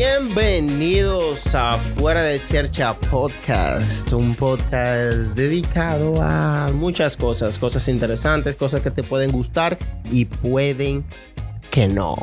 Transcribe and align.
Bienvenidos 0.00 1.54
a 1.54 1.76
Fuera 1.76 2.22
de 2.22 2.42
Chercha 2.42 2.94
Podcast, 2.94 4.10
un 4.14 4.34
podcast 4.34 5.36
dedicado 5.36 6.14
a 6.22 6.68
muchas 6.72 7.18
cosas, 7.18 7.58
cosas 7.58 7.86
interesantes, 7.86 8.56
cosas 8.56 8.80
que 8.80 8.90
te 8.90 9.02
pueden 9.02 9.30
gustar 9.30 9.76
y 10.10 10.24
pueden 10.24 11.04
que 11.70 11.86
no. 11.86 12.16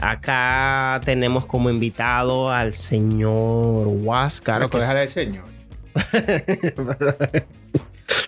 Acá 0.00 0.98
tenemos 1.04 1.44
como 1.44 1.68
invitado 1.68 2.50
al 2.50 2.72
señor 2.72 3.86
Huáscar. 3.86 4.66
Claro, 4.66 4.70
que 4.70 4.78
deja 4.78 4.94
de 4.94 5.08
señor. 5.08 5.44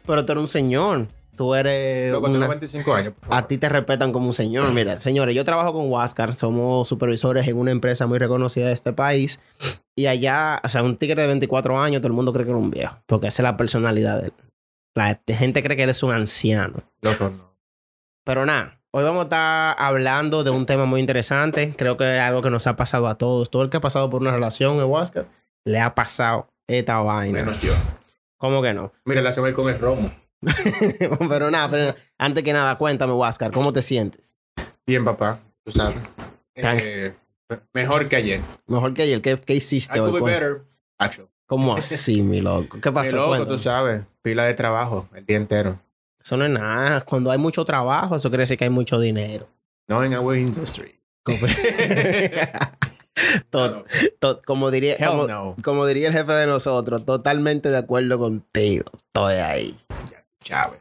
Pero 0.06 0.27
tú 0.27 0.32
eres 0.32 0.43
un 0.43 0.48
señor. 0.50 1.08
Tú 1.37 1.55
eres. 1.55 2.11
Loco, 2.11 2.27
tengo 2.27 2.39
una- 2.39 2.48
25 2.48 2.95
años. 2.95 3.12
A 3.29 3.46
ti 3.46 3.59
te 3.59 3.69
respetan 3.69 4.12
como 4.12 4.27
un 4.27 4.32
señor. 4.32 4.73
Mira, 4.73 4.98
señores, 4.98 5.34
yo 5.34 5.45
trabajo 5.45 5.73
con 5.73 5.91
Huáscar, 5.91 6.34
somos 6.34 6.89
supervisores 6.89 7.46
en 7.46 7.57
una 7.59 7.70
empresa 7.70 8.06
muy 8.06 8.19
reconocida 8.19 8.66
de 8.69 8.73
este 8.73 8.93
país. 8.93 9.41
Y 9.95 10.07
allá, 10.07 10.60
o 10.65 10.69
sea, 10.69 10.83
un 10.83 10.96
tigre 10.96 11.23
de 11.23 11.29
24 11.29 11.79
años, 11.80 12.01
todo 12.01 12.09
el 12.09 12.15
mundo 12.15 12.33
cree 12.33 12.45
que 12.46 12.51
es 12.52 12.57
un 12.57 12.70
viejo, 12.70 12.96
porque 13.07 13.29
esa 13.29 13.43
es 13.43 13.45
la 13.45 13.57
personalidad 13.57 14.20
de 14.20 14.27
él. 14.29 14.33
La 14.95 15.20
gente 15.29 15.62
cree 15.62 15.77
que 15.77 15.83
él 15.83 15.91
es 15.91 16.02
un 16.02 16.12
anciano. 16.12 16.83
Loco, 17.02 17.29
no. 17.30 17.55
Pero 18.24 18.45
nada, 18.46 18.80
hoy 18.93 19.05
vamos 19.05 19.21
a 19.21 19.24
estar 19.24 19.77
hablando 19.79 20.43
de 20.43 20.51
un 20.51 20.65
tema 20.66 20.84
muy 20.87 21.01
interesante. 21.01 21.74
Creo 21.77 21.96
que 21.96 22.16
es 22.16 22.21
algo 22.21 22.43
que 22.43 22.51
nos 22.51 22.66
ha 22.66 22.77
pasado 22.77 23.07
a 23.07 23.16
todos. 23.16 23.51
Todo 23.51 23.62
el 23.62 23.71
que 23.71 23.77
ha 23.77 23.80
pasado 23.80 24.09
por 24.10 24.23
una 24.23 24.32
relación 24.32 24.77
en 24.79 24.84
Huáscar 24.84 25.27
le 25.65 25.80
ha 25.80 25.95
pasado 25.95 26.48
esta 26.66 26.98
vaina. 27.01 27.41
Menos 27.41 27.60
yo. 27.60 27.74
¿Cómo 28.38 28.62
que 28.62 28.74
no? 28.74 28.93
Mira, 29.05 29.23
la 29.23 29.32
se 29.32 29.52
con 29.55 29.68
el 29.68 29.79
romo. 29.79 30.12
pero 31.28 31.50
nada, 31.50 31.70
pero 31.70 31.95
antes 32.18 32.45
que 32.45 32.52
nada, 32.52 32.76
cuéntame, 32.78 33.12
Huáscar, 33.12 33.52
¿cómo 33.52 33.72
te 33.72 33.82
sientes? 33.82 34.38
Bien, 34.86 35.04
papá. 35.04 35.40
Tú 35.64 35.72
sabes. 35.72 35.98
Eh, 36.54 37.14
mejor 37.72 38.09
que 38.09 38.16
ayer. 38.16 38.40
Mejor 38.66 38.95
que 38.95 39.02
ayer, 39.02 39.20
¿qué, 39.22 39.38
qué 39.40 39.54
I 39.54 39.56
hiciste 39.59 39.98
could 39.98 40.09
hoy? 40.10 40.15
be 40.15 40.20
Cuéntame. 40.20 40.46
better. 40.46 40.62
Actually. 40.98 41.30
¿Cómo 41.46 41.76
así, 41.76 42.23
mi 42.23 42.40
loco? 42.40 42.80
¿Qué 42.80 42.90
Mi 42.90 42.95
pasó? 42.95 43.16
loco, 43.16 43.28
Cuéntame. 43.28 43.56
tú 43.56 43.62
sabes. 43.62 44.02
Pila 44.23 44.45
de 44.45 44.54
trabajo 44.54 45.09
el 45.15 45.24
día 45.26 45.37
entero. 45.37 45.80
Eso 46.23 46.37
no 46.37 46.45
es 46.45 46.50
nada. 46.50 47.02
Cuando 47.02 47.30
hay 47.30 47.38
mucho 47.38 47.65
trabajo, 47.65 48.16
eso 48.16 48.28
quiere 48.30 48.43
decir 48.43 48.59
que 48.59 48.65
hay 48.65 48.71
mucho 48.71 48.98
dinero. 48.98 49.48
No 49.88 50.02
en 50.02 50.15
our 50.16 50.37
industry. 50.37 51.00
Como, 51.23 51.38
diría, 54.71 54.95
Hell 54.96 55.09
como, 55.09 55.26
no. 55.26 55.56
como 55.62 55.87
diría 55.87 56.09
el 56.09 56.15
jefe 56.15 56.32
de 56.32 56.46
nosotros, 56.46 57.04
totalmente 57.04 57.71
de 57.71 57.78
acuerdo 57.78 58.18
contigo. 58.18 58.84
Estoy 58.96 59.34
ahí. 59.34 59.76
Chávez. 60.47 60.80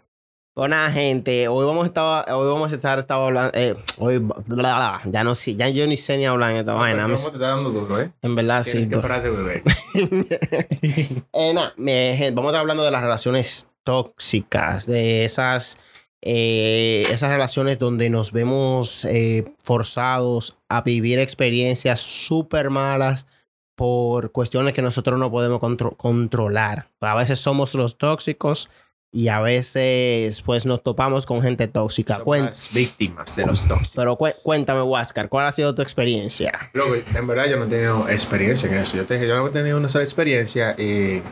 Pues 0.53 0.69
nada, 0.69 0.89
gente, 0.89 1.49
hoy 1.49 1.65
vamos 1.65 1.83
a 1.83 1.87
estar, 1.87 2.31
hoy 2.31 2.47
vamos 2.47 2.71
a 2.71 2.75
estar, 2.75 2.97
estaba 2.99 3.25
hablando, 3.25 3.51
eh, 3.55 3.75
hoy, 3.97 4.19
bla, 4.19 4.35
bla, 4.45 4.55
bla, 4.75 5.01
ya 5.05 5.23
no 5.25 5.35
sé, 5.35 5.55
ya 5.57 5.67
yo 5.67 5.85
ni 5.85 5.97
sé 5.97 6.17
ni 6.17 6.25
hablar 6.25 6.51
en 6.51 6.57
esta 6.57 6.73
vaina. 6.75 7.01
El 7.01 7.07
me- 7.09 7.15
romo 7.17 7.29
te 7.29 7.35
está 7.35 7.47
dando 7.49 7.71
duro, 7.71 7.99
¿eh? 7.99 8.11
En 8.21 8.35
verdad, 8.35 8.63
Tienes 8.63 8.83
sí. 8.83 8.89
que 8.89 8.97
parar 8.99 9.21
de 9.23 9.29
beber. 9.31 9.63
Eh, 11.33 11.53
nada, 11.53 11.73
me- 11.77 12.15
gente, 12.17 12.31
vamos 12.35 12.49
a 12.49 12.51
estar 12.51 12.61
hablando 12.61 12.83
de 12.83 12.91
las 12.91 13.01
relaciones 13.01 13.67
tóxicas, 13.83 14.85
de 14.85 15.25
esas, 15.25 15.77
eh, 16.21 17.05
esas 17.11 17.29
relaciones 17.29 17.77
donde 17.77 18.09
nos 18.09 18.31
vemos 18.31 19.03
eh, 19.05 19.45
forzados 19.63 20.57
a 20.69 20.81
vivir 20.83 21.19
experiencias 21.19 21.99
súper 21.99 22.69
malas 22.69 23.27
por 23.75 24.31
cuestiones 24.31 24.73
que 24.73 24.81
nosotros 24.81 25.19
no 25.19 25.29
podemos 25.29 25.59
contro- 25.59 25.97
controlar. 25.97 26.91
A 27.01 27.15
veces 27.15 27.39
somos 27.41 27.73
los 27.75 27.97
tóxicos 27.97 28.69
y 29.15 29.29
a 29.29 29.39
veces 29.39 30.41
pues 30.41 30.65
nos 30.65 30.83
topamos 30.83 31.25
con 31.25 31.41
gente 31.41 31.69
tóxica. 31.69 32.17
Somos 32.17 32.39
las 32.41 32.69
víctimas 32.73 33.33
de 33.35 33.45
los 33.45 33.61
tóxicos. 33.65 33.93
pero 33.95 34.17
cué- 34.17 34.35
cuéntame, 34.43 34.81
Huáscar, 34.81 35.29
¿cuál 35.29 35.45
ha 35.47 35.53
sido 35.53 35.73
tu 35.73 35.81
experiencia? 35.81 36.69
En 36.73 37.25
verdad 37.25 37.45
yo 37.45 37.55
no 37.55 37.63
he 37.63 37.67
tenido 37.67 38.09
experiencia 38.09 38.67
en 38.69 38.75
eso. 38.75 38.97
Yo 38.97 39.05
te 39.05 39.13
dije, 39.13 39.27
yo 39.29 39.37
no 39.37 39.47
he 39.47 39.51
tenido 39.51 39.77
una 39.77 39.87
sola 39.87 40.03
experiencia 40.03 40.75
y... 40.77 41.23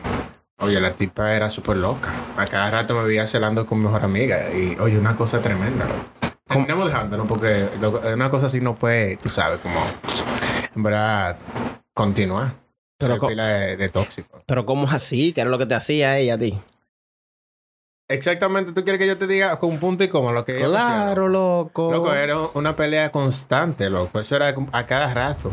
Oye, 0.60 0.80
la 0.80 0.94
tipa 0.94 1.34
era 1.34 1.50
súper 1.50 1.76
loca. 1.76 2.10
A 2.38 2.46
cada 2.46 2.70
rato 2.70 2.94
me 2.94 3.04
veía 3.04 3.26
celando 3.26 3.66
con 3.66 3.78
mi 3.80 3.84
mejor 3.84 4.04
amiga. 4.04 4.38
Y, 4.54 4.76
oye, 4.80 4.96
una 4.98 5.14
cosa 5.16 5.42
tremenda, 5.42 5.84
loco. 5.84 6.04
Terminamos 6.46 6.86
dejándonos 6.86 7.28
porque 7.28 7.68
una 8.14 8.30
cosa 8.30 8.46
así 8.46 8.60
no 8.62 8.74
puede, 8.76 9.16
tú 9.18 9.28
sabes, 9.28 9.58
como... 9.58 9.78
En 10.74 10.82
verdad, 10.82 11.36
continuar. 11.92 12.54
Pero 12.98 13.16
Soy 13.18 13.28
pila 13.28 13.46
de, 13.46 13.76
de 13.76 13.88
tóxico. 13.90 14.42
Pero 14.46 14.64
¿cómo 14.64 14.86
es 14.86 14.94
así? 14.94 15.32
¿Qué 15.34 15.42
era 15.42 15.50
lo 15.50 15.58
que 15.58 15.66
te 15.66 15.74
hacía 15.74 16.16
ella 16.18 16.34
a 16.34 16.38
ti? 16.38 16.58
Exactamente, 18.08 18.72
¿tú 18.72 18.84
quieres 18.84 19.00
que 19.00 19.06
yo 19.06 19.16
te 19.16 19.26
diga 19.26 19.58
con 19.58 19.78
punto 19.78 20.04
y 20.04 20.08
coma 20.08 20.32
lo 20.32 20.44
que 20.44 20.56
Claro, 20.56 21.28
loco. 21.28 21.90
Loco, 21.90 22.12
era 22.12 22.36
una 22.52 22.76
pelea 22.76 23.10
constante, 23.10 23.88
loco. 23.88 24.20
Eso 24.20 24.36
era 24.36 24.54
a 24.72 24.86
cada 24.86 25.14
rato. 25.14 25.52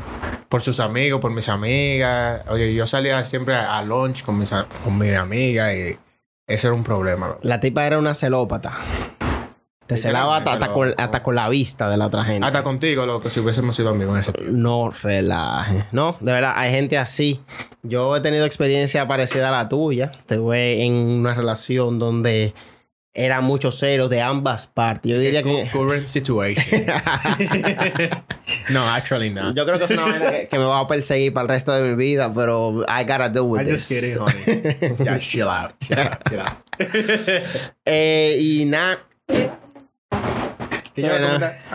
Por 0.49 0.61
sus 0.61 0.81
amigos, 0.81 1.21
por 1.21 1.31
mis 1.31 1.47
amigas. 1.47 2.43
Oye, 2.49 2.73
yo 2.73 2.85
salía 2.87 3.23
siempre 3.23 3.55
a, 3.55 3.81
lunch 3.83 4.23
con 4.25 4.37
mis, 4.37 4.49
con 4.83 4.97
mis 4.97 5.15
amigas 5.15 5.73
y 5.73 5.97
eso 6.45 6.67
era 6.67 6.75
un 6.75 6.83
problema, 6.83 7.29
loco. 7.29 7.39
La 7.43 7.61
tipa 7.61 7.87
era 7.87 7.97
una 7.97 8.15
celópata. 8.15 8.77
Te 9.91 9.97
celaba 9.97 10.37
hasta, 10.37 10.53
hasta 10.53 10.67
con, 10.69 10.93
hasta 10.95 11.21
con 11.21 11.35
la 11.35 11.49
vista 11.49 11.89
de 11.89 11.97
la 11.97 12.05
otra 12.05 12.23
gente. 12.23 12.47
Hasta 12.47 12.63
contigo, 12.63 13.05
loco, 13.05 13.29
si 13.29 13.41
hubiésemos 13.41 13.75
sido 13.75 13.89
amigos 13.89 14.13
en 14.15 14.21
ese 14.21 14.31
tiempo. 14.31 14.53
No 14.57 14.89
relaje. 14.89 15.85
No, 15.91 16.15
de 16.21 16.31
verdad, 16.31 16.53
hay 16.55 16.71
gente 16.71 16.97
así. 16.97 17.41
Yo 17.83 18.15
he 18.15 18.21
tenido 18.21 18.45
experiencia 18.45 19.05
parecida 19.05 19.49
a 19.49 19.51
la 19.51 19.67
tuya. 19.67 20.09
Estuve 20.13 20.85
en 20.85 20.93
una 20.93 21.33
relación 21.33 21.99
donde 21.99 22.53
eran 23.13 23.43
muchos 23.43 23.77
celos 23.77 24.09
de 24.09 24.21
ambas 24.21 24.67
partes. 24.67 25.11
Yo 25.11 25.19
diría 25.19 25.43
que... 25.43 25.69
Current 25.73 26.07
situation. 26.07 26.85
no, 28.69 28.87
actually 28.87 29.29
not. 29.29 29.53
Yo 29.57 29.65
creo 29.65 29.77
que 29.77 29.83
es 29.83 29.91
una 29.91 30.03
vaina 30.03 30.31
que, 30.31 30.47
que 30.47 30.57
me 30.57 30.63
va 30.63 30.79
a 30.79 30.87
perseguir 30.87 31.33
para 31.33 31.41
el 31.43 31.49
resto 31.49 31.73
de 31.73 31.89
mi 31.89 31.95
vida, 31.95 32.33
pero 32.33 32.85
I 32.87 33.03
gotta 33.03 33.27
do 33.27 33.43
with 33.43 33.63
I'm 33.63 33.67
this. 33.67 33.89
just 33.89 33.91
kidding, 33.91 34.17
honey. 34.21 34.95
Yeah, 35.03 35.19
chill 35.19 35.49
out. 35.49 35.73
Chill 35.81 35.99
out, 35.99 36.29
chill 36.29 36.39
out. 36.39 36.53
Eh, 37.85 38.37
y 38.39 38.65
nada, 38.65 38.97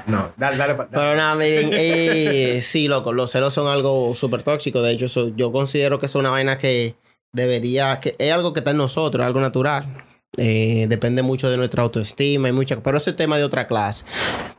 No, 0.06 0.32
dale, 0.36 0.56
dale. 0.56 0.74
Pero 0.91 1.16
nada, 1.16 1.34
miren, 1.34 1.70
eh, 1.72 2.60
sí, 2.62 2.88
loco, 2.88 3.12
los 3.12 3.30
celos 3.30 3.54
son 3.54 3.69
algo 3.69 4.14
súper 4.14 4.42
tóxico. 4.42 4.82
De 4.82 4.92
hecho, 4.92 5.28
yo 5.36 5.52
considero 5.52 5.98
que 5.98 6.06
es 6.06 6.14
una 6.14 6.30
vaina 6.30 6.58
que 6.58 6.97
debería, 7.32 8.00
que 8.00 8.14
es 8.19 8.32
algo 8.32 8.52
que 8.52 8.60
está 8.60 8.70
en 8.72 8.78
nosotros, 8.78 9.24
algo 9.24 9.41
natural. 9.41 10.04
Eh, 10.38 10.84
depende 10.88 11.22
mucho 11.22 11.48
de 11.48 11.56
nuestra 11.56 11.82
autoestima 11.82 12.48
y 12.50 12.52
mucha, 12.52 12.82
pero 12.82 12.98
ese 12.98 13.10
es 13.10 13.16
tema 13.16 13.38
de 13.38 13.44
otra 13.44 13.66
clase. 13.66 14.04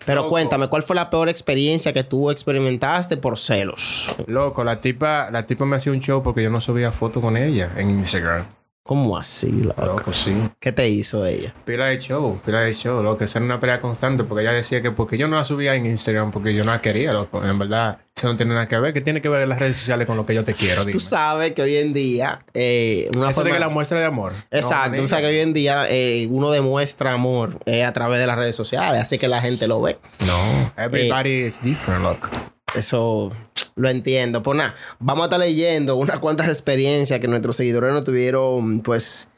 Pero 0.05 0.21
Loco. 0.21 0.31
cuéntame, 0.31 0.69
¿cuál 0.69 0.81
fue 0.81 0.95
la 0.95 1.09
peor 1.09 1.29
experiencia 1.29 1.93
que 1.93 2.03
tú 2.03 2.31
experimentaste 2.31 3.15
por 3.17 3.37
celos? 3.37 4.15
Loco, 4.25 4.63
la 4.63 4.81
tipa, 4.81 5.29
la 5.31 5.45
tipa 5.45 5.65
me 5.65 5.75
hacía 5.75 5.91
un 5.91 5.99
show 5.99 6.23
porque 6.23 6.41
yo 6.41 6.49
no 6.49 6.61
subía 6.61 6.91
fotos 6.91 7.21
con 7.21 7.37
ella 7.37 7.71
en 7.77 7.91
Instagram. 7.91 8.47
¿Cómo 8.87 9.17
así, 9.17 9.51
loco? 9.51 9.85
Loco, 9.85 10.13
sí. 10.13 10.33
¿Qué 10.61 10.71
te 10.71 10.87
hizo 10.87 11.25
ella? 11.25 11.53
Pila 11.65 11.87
de 11.87 11.97
show, 11.97 12.39
pila 12.45 12.61
de 12.61 12.73
show, 12.73 13.03
loco. 13.03 13.21
Esa 13.25 13.39
era 13.39 13.45
una 13.45 13.59
pelea 13.59 13.81
constante 13.81 14.23
porque 14.23 14.43
ella 14.43 14.53
decía 14.53 14.81
que 14.81 14.91
porque 14.91 15.17
yo 15.17 15.27
no 15.27 15.35
la 15.35 15.43
subía 15.43 15.75
en 15.75 15.85
Instagram, 15.85 16.31
porque 16.31 16.53
yo 16.53 16.63
no 16.63 16.71
la 16.71 16.79
quería, 16.79 17.11
loco. 17.11 17.43
En 17.45 17.59
verdad, 17.59 17.99
eso 18.15 18.27
no 18.29 18.37
tiene 18.37 18.53
nada 18.53 18.69
que 18.69 18.79
ver. 18.79 18.93
¿Qué 18.93 19.01
tiene 19.01 19.21
que 19.21 19.27
ver 19.27 19.41
en 19.41 19.49
las 19.49 19.59
redes 19.59 19.75
sociales 19.75 20.07
con 20.07 20.15
lo 20.15 20.25
que 20.25 20.33
yo 20.33 20.45
te 20.45 20.53
quiero? 20.53 20.81
Dime. 20.85 20.93
Tú 20.93 21.01
sabes 21.01 21.51
que 21.51 21.61
hoy 21.63 21.75
en 21.75 21.91
día, 21.91 22.45
eh, 22.53 23.09
una 23.13 23.31
Eso 23.31 23.41
de 23.43 23.49
forma- 23.49 23.51
que 23.55 23.59
la 23.59 23.69
muestra 23.69 23.99
de 23.99 24.05
amor. 24.05 24.31
Exacto, 24.51 24.95
No, 24.95 25.01
tú 25.01 25.07
sabes 25.09 25.25
que 25.25 25.29
hoy 25.31 25.39
en 25.41 25.53
día 25.53 25.85
eh, 25.89 26.25
uno 26.31 26.49
demuestra 26.51 27.11
amor 27.11 27.59
eh, 27.65 27.83
a 27.83 27.91
través 27.91 28.19
de 28.21 28.27
las 28.27 28.37
redes 28.37 28.55
sociales, 28.55 29.01
así 29.01 29.17
que 29.17 29.27
la 29.27 29.41
gente 29.41 29.67
lo 29.67 29.81
ve. 29.81 29.99
No, 30.25 30.71
everybody 30.81 31.45
is 31.45 31.61
different, 31.61 32.03
loco. 32.03 32.29
Eso 32.73 33.31
lo 33.77 33.89
entiendo. 33.89 34.43
Pues 34.43 34.57
nada, 34.57 34.75
vamos 34.99 35.23
a 35.23 35.25
estar 35.27 35.39
leyendo 35.39 35.95
unas 35.95 36.19
cuantas 36.19 36.49
experiencias 36.49 37.19
que 37.19 37.27
nuestros 37.27 37.55
seguidores 37.55 37.93
nos 37.93 38.03
tuvieron, 38.03 38.81
pues, 38.81 39.29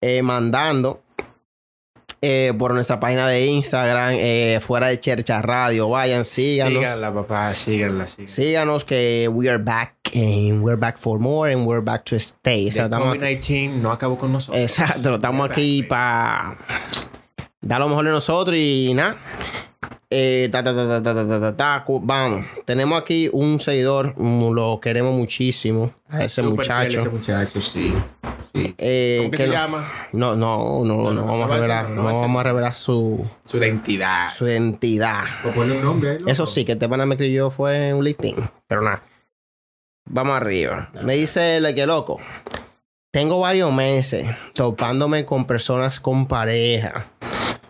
eh, 0.00 0.22
mandando 0.22 1.02
eh, 2.22 2.54
por 2.58 2.72
nuestra 2.74 2.98
página 2.98 3.28
de 3.28 3.46
Instagram, 3.46 4.14
eh, 4.18 4.58
fuera 4.60 4.88
de 4.88 4.98
Chercha 4.98 5.42
Radio. 5.42 5.88
Vayan, 5.90 6.24
síganos. 6.24 6.72
Síganla, 6.74 7.12
papá, 7.14 7.52
síganla, 7.54 8.08
síganla. 8.08 8.32
Síganos 8.32 8.84
que 8.84 9.28
we 9.32 9.48
are 9.48 9.58
back 9.62 9.94
and 10.14 10.62
we're 10.62 10.78
back 10.80 10.96
for 10.98 11.18
more 11.18 11.52
and 11.52 11.66
we're 11.66 11.82
back 11.84 12.04
to 12.04 12.16
stay. 12.16 12.68
O 12.68 12.72
sea, 12.72 12.84
El 12.86 12.92
estamos 12.92 13.08
aquí- 13.16 13.18
COVID-19 13.18 13.70
no 13.74 13.92
acabó 13.92 14.16
con 14.18 14.32
nosotros. 14.32 14.62
Exacto, 14.62 15.14
estamos 15.16 15.50
aquí 15.50 15.82
para 15.82 16.56
dar 17.60 17.80
lo 17.80 17.88
mejor 17.88 18.04
de 18.06 18.10
nosotros 18.12 18.56
y 18.56 18.92
nada. 18.94 19.16
Vamos, 22.02 22.46
tenemos 22.64 23.00
aquí 23.00 23.28
un 23.32 23.58
seguidor, 23.58 24.14
lo 24.18 24.80
queremos 24.80 25.14
muchísimo. 25.14 25.92
A 26.08 26.24
ese 26.24 26.42
Super 26.42 26.58
muchacho. 26.58 27.00
Ese 27.00 27.08
muchacho, 27.10 27.60
sí. 27.60 27.94
Eh, 28.54 29.18
¿Cómo 29.18 29.30
que 29.32 29.36
se 29.38 29.48
llama? 29.48 30.08
No, 30.12 30.36
no, 30.36 30.84
no, 30.84 31.02
no, 31.02 31.12
no 31.12 31.26
vamos, 31.26 31.50
a 31.50 31.54
revelar, 31.54 31.90
no, 31.90 32.04
vamos 32.04 32.40
a 32.40 32.42
revelar 32.44 32.74
su, 32.74 33.26
su 33.44 33.58
identidad. 33.58 34.30
Su 34.32 34.46
identidad. 34.46 35.24
Pues 35.42 35.56
un 35.56 35.82
nombre 35.82 36.18
Eso 36.26 36.46
sí, 36.46 36.64
que 36.64 36.72
este 36.72 36.88
pana 36.88 37.04
me 37.04 37.14
escribió 37.16 37.50
fue 37.50 37.92
un 37.92 38.04
listing. 38.04 38.36
Pero 38.66 38.82
nada. 38.82 39.02
Vamos 40.08 40.36
arriba. 40.36 40.90
Me 41.02 41.14
dice 41.14 41.56
el 41.56 41.74
que 41.74 41.84
loco. 41.84 42.18
Tengo 43.12 43.40
varios 43.40 43.72
meses 43.72 44.26
topándome 44.54 45.24
con 45.24 45.46
personas 45.46 45.98
con 46.00 46.28
pareja 46.28 47.06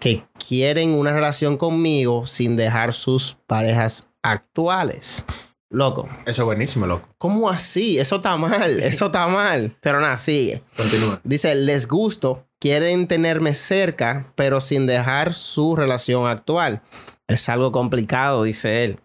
que 0.07 0.25
quieren 0.49 0.91
una 0.95 1.13
relación 1.13 1.57
conmigo 1.57 2.27
sin 2.27 2.57
dejar 2.57 2.93
sus 2.93 3.37
parejas 3.47 4.11
actuales. 4.23 5.25
Loco. 5.69 6.09
Eso 6.27 6.43
es 6.43 6.47
buenísimo, 6.47 6.87
loco. 6.87 7.09
¿Cómo 7.19 7.51
así? 7.51 7.99
Eso 7.99 8.17
está 8.17 8.37
mal. 8.37 8.81
Eso 8.83 9.07
está 9.07 9.27
mal. 9.27 9.77
Pero 9.81 10.01
nada, 10.01 10.17
sigue. 10.17 10.63
Continúa. 10.77 11.21
Dice, 11.25 11.55
les 11.57 11.89
gusto, 11.89 12.47
quieren 12.61 13.09
tenerme 13.09 13.55
cerca, 13.55 14.33
pero 14.37 14.61
sin 14.61 14.87
dejar 14.87 15.35
su 15.35 15.75
relación 15.75 16.27
actual. 16.29 16.83
Es 17.27 17.49
algo 17.49 17.73
complicado, 17.73 18.45
dice 18.45 18.85
él. 18.85 19.01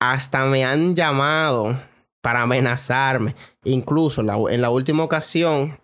Hasta 0.00 0.44
me 0.46 0.64
han 0.64 0.96
llamado 0.96 1.80
para 2.20 2.42
amenazarme. 2.42 3.36
Incluso 3.62 4.22
la- 4.22 4.36
en 4.50 4.60
la 4.60 4.70
última 4.70 5.04
ocasión, 5.04 5.78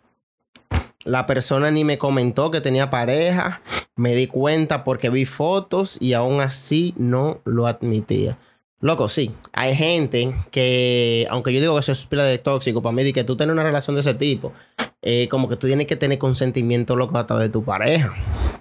la 1.04 1.26
persona 1.26 1.70
ni 1.70 1.84
me 1.84 1.98
comentó 1.98 2.50
que 2.50 2.60
tenía 2.60 2.90
pareja. 2.90 3.62
Me 3.96 4.14
di 4.14 4.26
cuenta 4.26 4.84
porque 4.84 5.10
vi 5.10 5.24
fotos 5.24 5.98
y 6.00 6.14
aún 6.14 6.40
así 6.40 6.94
no 6.96 7.40
lo 7.44 7.66
admitía. 7.66 8.38
Loco, 8.82 9.08
sí. 9.08 9.34
Hay 9.52 9.74
gente 9.74 10.34
que, 10.50 11.26
aunque 11.30 11.52
yo 11.52 11.60
digo 11.60 11.74
que 11.74 11.80
eso 11.80 11.92
es 11.92 12.06
pila 12.06 12.24
de 12.24 12.38
tóxico, 12.38 12.80
para 12.80 12.94
mí, 12.94 13.04
de 13.04 13.12
que 13.12 13.24
tú 13.24 13.36
tienes 13.36 13.52
una 13.52 13.62
relación 13.62 13.94
de 13.94 14.00
ese 14.00 14.14
tipo, 14.14 14.54
eh, 15.02 15.28
como 15.28 15.50
que 15.50 15.56
tú 15.56 15.66
tienes 15.66 15.86
que 15.86 15.96
tener 15.96 16.16
consentimiento, 16.16 16.96
loco, 16.96 17.18
hasta 17.18 17.36
de 17.38 17.50
tu 17.50 17.62
pareja. 17.62 18.14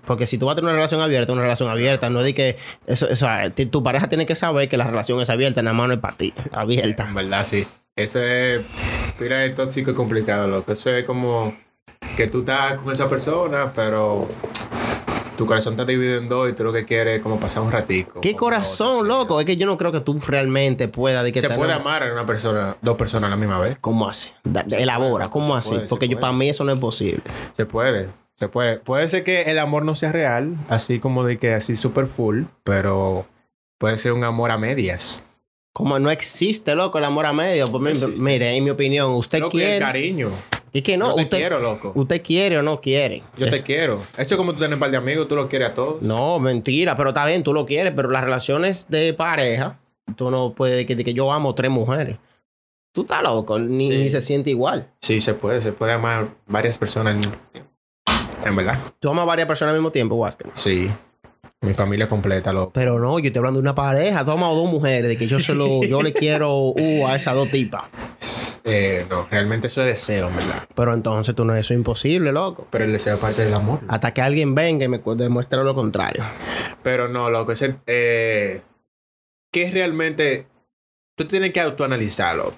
Porque 0.05 0.25
si 0.25 0.37
tú 0.37 0.45
vas 0.45 0.53
a 0.53 0.55
tener 0.57 0.69
una 0.69 0.75
relación 0.75 0.99
abierta, 0.99 1.31
una 1.31 1.43
relación 1.43 1.69
abierta, 1.69 2.09
no 2.09 2.19
es 2.19 2.25
de 2.25 2.33
que 2.33 2.57
eso, 2.85 3.07
eso, 3.07 3.27
tu 3.71 3.81
pareja 3.81 4.09
tiene 4.09 4.25
que 4.25 4.35
saber 4.35 4.67
que 4.67 4.75
la 4.75 4.87
relación 4.87 5.21
es 5.21 5.29
abierta, 5.29 5.61
nada 5.61 5.73
más 5.73 5.87
no 5.87 5.93
es 5.93 5.99
para 6.01 6.17
ti, 6.17 6.33
abierta. 6.51 7.05
En 7.07 7.15
verdad, 7.15 7.45
sí. 7.45 7.65
Eso 7.95 8.21
es. 8.21 8.61
Mira, 9.21 9.39
de 9.39 9.51
tóxico 9.51 9.91
y 9.91 9.93
complicado, 9.93 10.49
loco. 10.49 10.73
Eso 10.73 10.89
es 10.93 11.05
como 11.05 11.55
que 12.19 12.27
tú 12.27 12.39
estás 12.39 12.73
con 12.79 12.91
esa 12.91 13.07
persona, 13.09 13.71
pero 13.73 14.27
tu 15.37 15.45
corazón 15.45 15.73
está 15.73 15.85
dividido 15.85 16.17
en 16.17 16.27
dos 16.27 16.49
y 16.49 16.53
tú 16.53 16.65
lo 16.65 16.73
que 16.73 16.83
quieres 16.83 17.15
es 17.17 17.23
como 17.23 17.39
pasar 17.39 17.63
un 17.63 17.71
ratico. 17.71 18.19
¿Qué 18.19 18.35
corazón, 18.35 19.07
loco? 19.07 19.39
Es 19.39 19.45
que 19.45 19.55
yo 19.55 19.65
no 19.65 19.77
creo 19.77 19.93
que 19.93 20.01
tú 20.01 20.19
realmente 20.27 20.89
puedas 20.89 21.23
de 21.23 21.31
que 21.31 21.39
Se 21.39 21.47
te- 21.47 21.55
puede 21.55 21.71
amar 21.71 22.03
a 22.03 22.11
una 22.11 22.25
persona, 22.25 22.75
dos 22.81 22.97
personas 22.97 23.29
a 23.29 23.31
la 23.31 23.37
misma 23.37 23.57
vez. 23.59 23.77
¿Cómo 23.79 24.09
así? 24.09 24.31
Da- 24.43 24.65
elabora, 24.69 25.29
¿cómo 25.29 25.55
así? 25.55 25.75
puede, 25.75 25.87
Porque 25.87 26.09
yo, 26.09 26.17
puede. 26.17 26.21
para 26.21 26.33
mí 26.33 26.49
eso 26.49 26.65
no 26.65 26.73
es 26.73 26.79
posible. 26.79 27.21
Se 27.55 27.65
puede, 27.65 28.09
se 28.37 28.49
puede. 28.49 28.79
Puede 28.79 29.07
ser 29.07 29.23
que 29.23 29.43
el 29.43 29.57
amor 29.59 29.85
no 29.85 29.95
sea 29.95 30.11
real, 30.11 30.57
así 30.67 30.99
como 30.99 31.23
de 31.23 31.37
que 31.39 31.53
así 31.53 31.77
super 31.77 32.05
full, 32.05 32.43
pero 32.65 33.25
puede 33.77 33.97
ser 33.97 34.11
un 34.11 34.25
amor 34.25 34.51
a 34.51 34.57
medias. 34.57 35.23
Como 35.71 35.97
no 35.99 36.11
existe, 36.11 36.75
loco, 36.75 36.97
el 36.97 37.05
amor 37.05 37.25
a 37.27 37.31
medio. 37.31 37.65
Pues, 37.71 38.19
mire, 38.19 38.57
en 38.57 38.63
mi 38.65 38.71
opinión, 38.71 39.13
usted 39.13 39.39
Loco, 39.39 39.57
el 39.57 39.63
quiere. 39.63 39.79
cariño. 39.79 40.31
Y 40.71 40.81
que 40.81 40.97
no, 40.97 41.09
Yo 41.09 41.15
te 41.15 41.21
usted, 41.23 41.37
quiero, 41.39 41.59
loco. 41.59 41.91
usted 41.95 42.21
quiere 42.21 42.57
o 42.57 42.61
no 42.61 42.79
quiere. 42.81 43.23
Yo 43.37 43.45
Es- 43.47 43.51
te 43.51 43.63
quiero. 43.63 44.03
Eso 44.17 44.35
es 44.35 44.37
como 44.37 44.53
tú 44.53 44.59
tienes 44.59 44.75
un 44.75 44.79
par 44.79 44.91
de 44.91 44.97
amigos, 44.97 45.27
tú 45.27 45.35
los 45.35 45.47
quieres 45.47 45.69
a 45.69 45.73
todos. 45.73 46.01
No, 46.01 46.39
mentira, 46.39 46.95
pero 46.97 47.09
está 47.09 47.25
bien, 47.25 47.43
tú 47.43 47.53
lo 47.53 47.65
quieres, 47.65 47.93
pero 47.95 48.09
las 48.09 48.23
relaciones 48.23 48.87
de 48.89 49.13
pareja, 49.13 49.79
tú 50.15 50.29
no 50.31 50.53
puedes 50.53 50.75
decir 50.75 50.95
que, 50.97 51.03
que 51.03 51.13
yo 51.13 51.31
amo 51.31 51.55
tres 51.55 51.71
mujeres. 51.71 52.17
Tú 52.91 53.01
estás 53.01 53.21
loco, 53.23 53.59
ni, 53.59 53.89
Sí. 53.91 53.97
ni 53.97 54.09
se 54.09 54.21
siente 54.21 54.49
igual. 54.49 54.87
Sí, 55.01 55.21
se 55.21 55.33
puede, 55.33 55.61
se 55.61 55.71
puede 55.71 55.93
amar 55.93 56.29
varias 56.47 56.77
personas 56.77 57.15
en, 57.15 57.31
en 58.45 58.55
verdad. 58.55 58.79
Tú 58.99 59.09
amas 59.09 59.23
a 59.23 59.25
varias 59.25 59.47
personas 59.47 59.73
al 59.73 59.79
mismo 59.79 59.91
tiempo, 59.91 60.15
Wasker. 60.15 60.47
Sí. 60.55 60.89
Mi 61.61 61.73
familia 61.73 62.07
completa, 62.07 62.53
loco. 62.53 62.71
Pero 62.73 62.99
no, 62.99 63.19
yo 63.19 63.27
estoy 63.27 63.39
hablando 63.39 63.59
de 63.59 63.63
una 63.63 63.75
pareja. 63.75 64.23
Tú 64.23 64.31
amas 64.31 64.49
a 64.51 64.53
dos 64.55 64.69
mujeres, 64.71 65.09
de 65.09 65.17
que 65.17 65.27
yo 65.27 65.39
se 65.39 65.53
lo, 65.53 65.83
yo 65.83 66.01
le 66.01 66.13
quiero 66.13 66.55
uh, 66.69 67.07
a 67.07 67.15
esas 67.15 67.35
dos 67.35 67.49
tipas. 67.49 67.83
Eh, 68.69 69.05
no, 69.09 69.27
realmente 69.29 69.67
eso 69.67 69.81
es 69.81 69.87
deseo, 69.87 70.29
verdad. 70.29 70.63
Pero 70.75 70.93
entonces 70.93 71.33
tú 71.35 71.45
no, 71.45 71.55
eso 71.55 71.73
es 71.73 71.77
imposible, 71.77 72.31
loco. 72.31 72.67
Pero 72.69 72.85
el 72.85 72.91
deseo 72.91 73.15
es 73.15 73.19
parte 73.19 73.43
del 73.43 73.53
amor. 73.53 73.81
Hasta 73.87 74.11
que 74.13 74.21
alguien 74.21 74.55
venga 74.55 74.85
y 74.85 74.87
me 74.87 75.01
demuestre 75.15 75.63
lo 75.63 75.73
contrario. 75.73 76.23
Pero 76.83 77.07
no, 77.07 77.29
loco, 77.29 77.51
ese, 77.51 77.77
eh, 77.87 78.61
¿qué 79.51 79.63
es 79.63 79.73
realmente? 79.73 80.47
Tú 81.15 81.25
tienes 81.25 81.51
que 81.51 81.61
autoanalizarlo. 81.61 82.53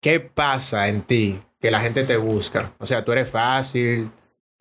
¿Qué 0.00 0.20
pasa 0.20 0.88
en 0.88 1.02
ti 1.02 1.40
que 1.60 1.70
la 1.70 1.80
gente 1.80 2.04
te 2.04 2.16
busca? 2.16 2.72
O 2.78 2.86
sea, 2.86 3.04
tú 3.04 3.12
eres 3.12 3.28
fácil. 3.28 4.10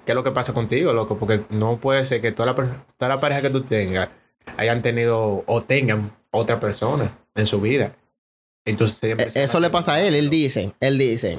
¿Qué 0.06 0.12
es 0.12 0.16
lo 0.16 0.24
que 0.24 0.32
pasa 0.32 0.54
contigo, 0.54 0.94
loco? 0.94 1.18
Porque 1.18 1.44
no 1.50 1.78
puede 1.78 2.06
ser 2.06 2.22
que 2.22 2.32
toda 2.32 2.54
la, 2.54 2.86
toda 2.98 3.10
la 3.10 3.20
pareja 3.20 3.42
que 3.42 3.50
tú 3.50 3.62
tengas 3.62 4.10
hayan 4.58 4.82
tenido 4.82 5.44
o 5.48 5.64
tengan 5.64 6.16
otra 6.32 6.60
persona 6.60 7.18
en 7.34 7.48
su 7.48 7.60
vida. 7.60 7.96
Entonces, 8.66 8.98
Eh, 9.04 9.32
Eso 9.36 9.60
le 9.60 9.70
pasa 9.70 9.94
a 9.94 10.02
él. 10.02 10.16
Él 10.16 10.30
dice, 10.30 10.74
él 10.80 10.98
dice, 10.98 11.38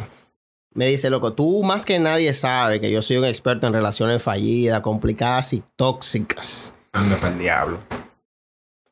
me 0.73 0.87
dice, 0.87 1.11
loco, 1.11 1.33
tú 1.33 1.63
más 1.63 1.85
que 1.85 1.99
nadie 1.99 2.33
sabe 2.35 2.81
que 2.81 2.91
yo 2.91 3.03
soy 3.03 3.17
un 3.17 3.25
experto 3.25 3.67
en 3.67 3.73
relaciones 3.73 4.23
fallidas, 4.23 4.81
complicadas 4.81 5.53
y 5.53 5.63
tóxicas. 5.75 6.75
Anda 6.93 7.17
para 7.17 7.33
el 7.33 7.39
diablo. 7.39 7.81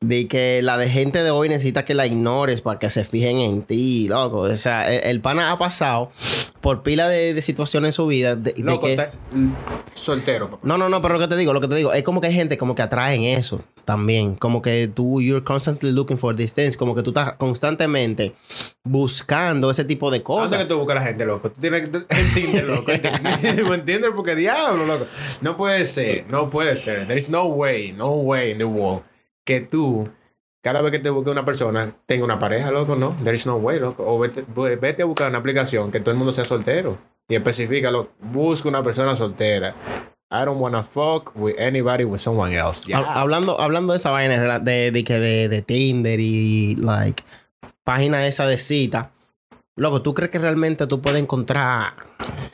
De 0.01 0.27
que 0.27 0.61
la 0.61 0.77
de 0.77 0.89
gente 0.89 1.23
de 1.23 1.31
hoy 1.31 1.49
necesita 1.49 1.85
que 1.85 1.93
la 1.95 2.05
ignores 2.05 2.61
para 2.61 2.77
que 2.79 2.89
se 2.89 3.03
fijen 3.05 3.39
en 3.39 3.63
ti, 3.63 4.07
loco. 4.07 4.39
O 4.41 4.55
sea, 4.55 4.93
el, 4.93 5.03
el 5.03 5.21
pana 5.21 5.51
ha 5.51 5.57
pasado 5.57 6.11
por 6.61 6.83
pila 6.83 7.07
de, 7.07 7.33
de 7.33 7.41
situaciones 7.41 7.89
en 7.89 7.93
su 7.93 8.05
vida. 8.05 8.35
De, 8.35 8.53
que- 8.53 9.09
soltero, 9.93 10.49
papá. 10.51 10.61
No, 10.67 10.77
no, 10.77 10.89
no, 10.89 11.01
pero 11.01 11.13
lo 11.15 11.19
que 11.21 11.27
te 11.27 11.37
digo, 11.37 11.53
lo 11.53 11.61
que 11.61 11.67
te 11.69 11.75
digo, 11.75 11.93
es 11.93 12.03
como 12.03 12.21
que 12.21 12.27
hay 12.27 12.33
gente 12.33 12.57
como 12.57 12.75
que 12.75 12.81
atraen 12.81 13.23
eso 13.23 13.61
también. 13.85 14.35
Como 14.35 14.61
que 14.61 14.87
tú, 14.87 15.21
you're 15.21 15.43
constantly 15.43 15.91
looking 15.91 16.17
for 16.17 16.35
these 16.35 16.53
things. 16.53 16.75
Como 16.77 16.93
que 16.93 17.01
tú 17.01 17.11
estás 17.11 17.33
constantemente 17.37 18.35
buscando 18.83 19.71
ese 19.71 19.85
tipo 19.85 20.11
de 20.11 20.19
No 20.19 20.23
sé 20.23 20.25
cosas. 20.25 20.59
que 20.59 20.65
tú 20.65 20.77
buscas 20.77 20.97
a 20.97 20.99
la 20.99 21.05
gente, 21.07 21.25
loco. 21.25 21.49
Tú 21.51 21.59
tienes 21.61 21.89
que 21.89 21.97
entender, 22.09 22.65
loco. 22.65 22.85
¿Me 23.69 23.75
entiendes? 23.75 24.11
Porque 24.15 24.35
diablo, 24.35 24.85
loco. 24.85 25.05
No 25.41 25.57
puede 25.57 25.87
ser, 25.87 26.25
no 26.29 26.49
puede 26.49 26.75
ser. 26.75 27.07
There 27.07 27.19
is 27.19 27.29
no 27.29 27.45
way, 27.45 27.91
no 27.93 28.11
way 28.11 28.51
in 28.51 28.57
the 28.59 28.65
world 28.65 29.01
que 29.45 29.61
tú, 29.61 30.09
cada 30.61 30.81
vez 30.81 30.91
que 30.91 30.99
te 30.99 31.09
busque 31.09 31.29
una 31.29 31.45
persona, 31.45 31.95
tenga 32.05 32.25
una 32.25 32.39
pareja, 32.39 32.71
loco, 32.71 32.95
no. 32.95 33.15
There 33.23 33.35
is 33.35 33.45
no 33.45 33.55
way, 33.55 33.79
loco. 33.79 34.03
O 34.05 34.19
vete, 34.19 34.43
vete 34.81 35.03
a 35.03 35.05
buscar 35.05 35.29
una 35.29 35.37
aplicación 35.37 35.91
que 35.91 35.99
todo 35.99 36.11
el 36.11 36.17
mundo 36.17 36.33
sea 36.33 36.43
soltero. 36.43 36.97
Y 37.29 37.35
especifícalo. 37.35 38.09
Busca 38.19 38.67
una 38.69 38.83
persona 38.83 39.15
soltera. 39.15 39.73
I 40.31 40.43
don't 40.43 40.59
wanna 40.59 40.83
fuck 40.83 41.31
with 41.35 41.55
anybody 41.59 42.03
with 42.03 42.19
someone 42.19 42.53
else. 42.53 42.83
Ya. 42.87 42.97
Ha- 42.97 43.21
Hablando, 43.21 43.59
hablando 43.61 43.93
de 43.93 43.97
esa 43.97 44.09
vaina 44.11 44.59
de, 44.59 44.91
de, 44.91 45.03
de, 45.03 45.49
de 45.49 45.61
Tinder 45.61 46.19
y 46.19 46.75
like 46.77 47.23
página 47.83 48.25
esa 48.27 48.45
de 48.47 48.57
cita. 48.59 49.11
Loco, 49.77 50.01
¿tú 50.01 50.13
crees 50.13 50.31
que 50.31 50.39
realmente 50.39 50.87
tú 50.87 51.01
puedes 51.01 51.21
encontrar 51.21 51.93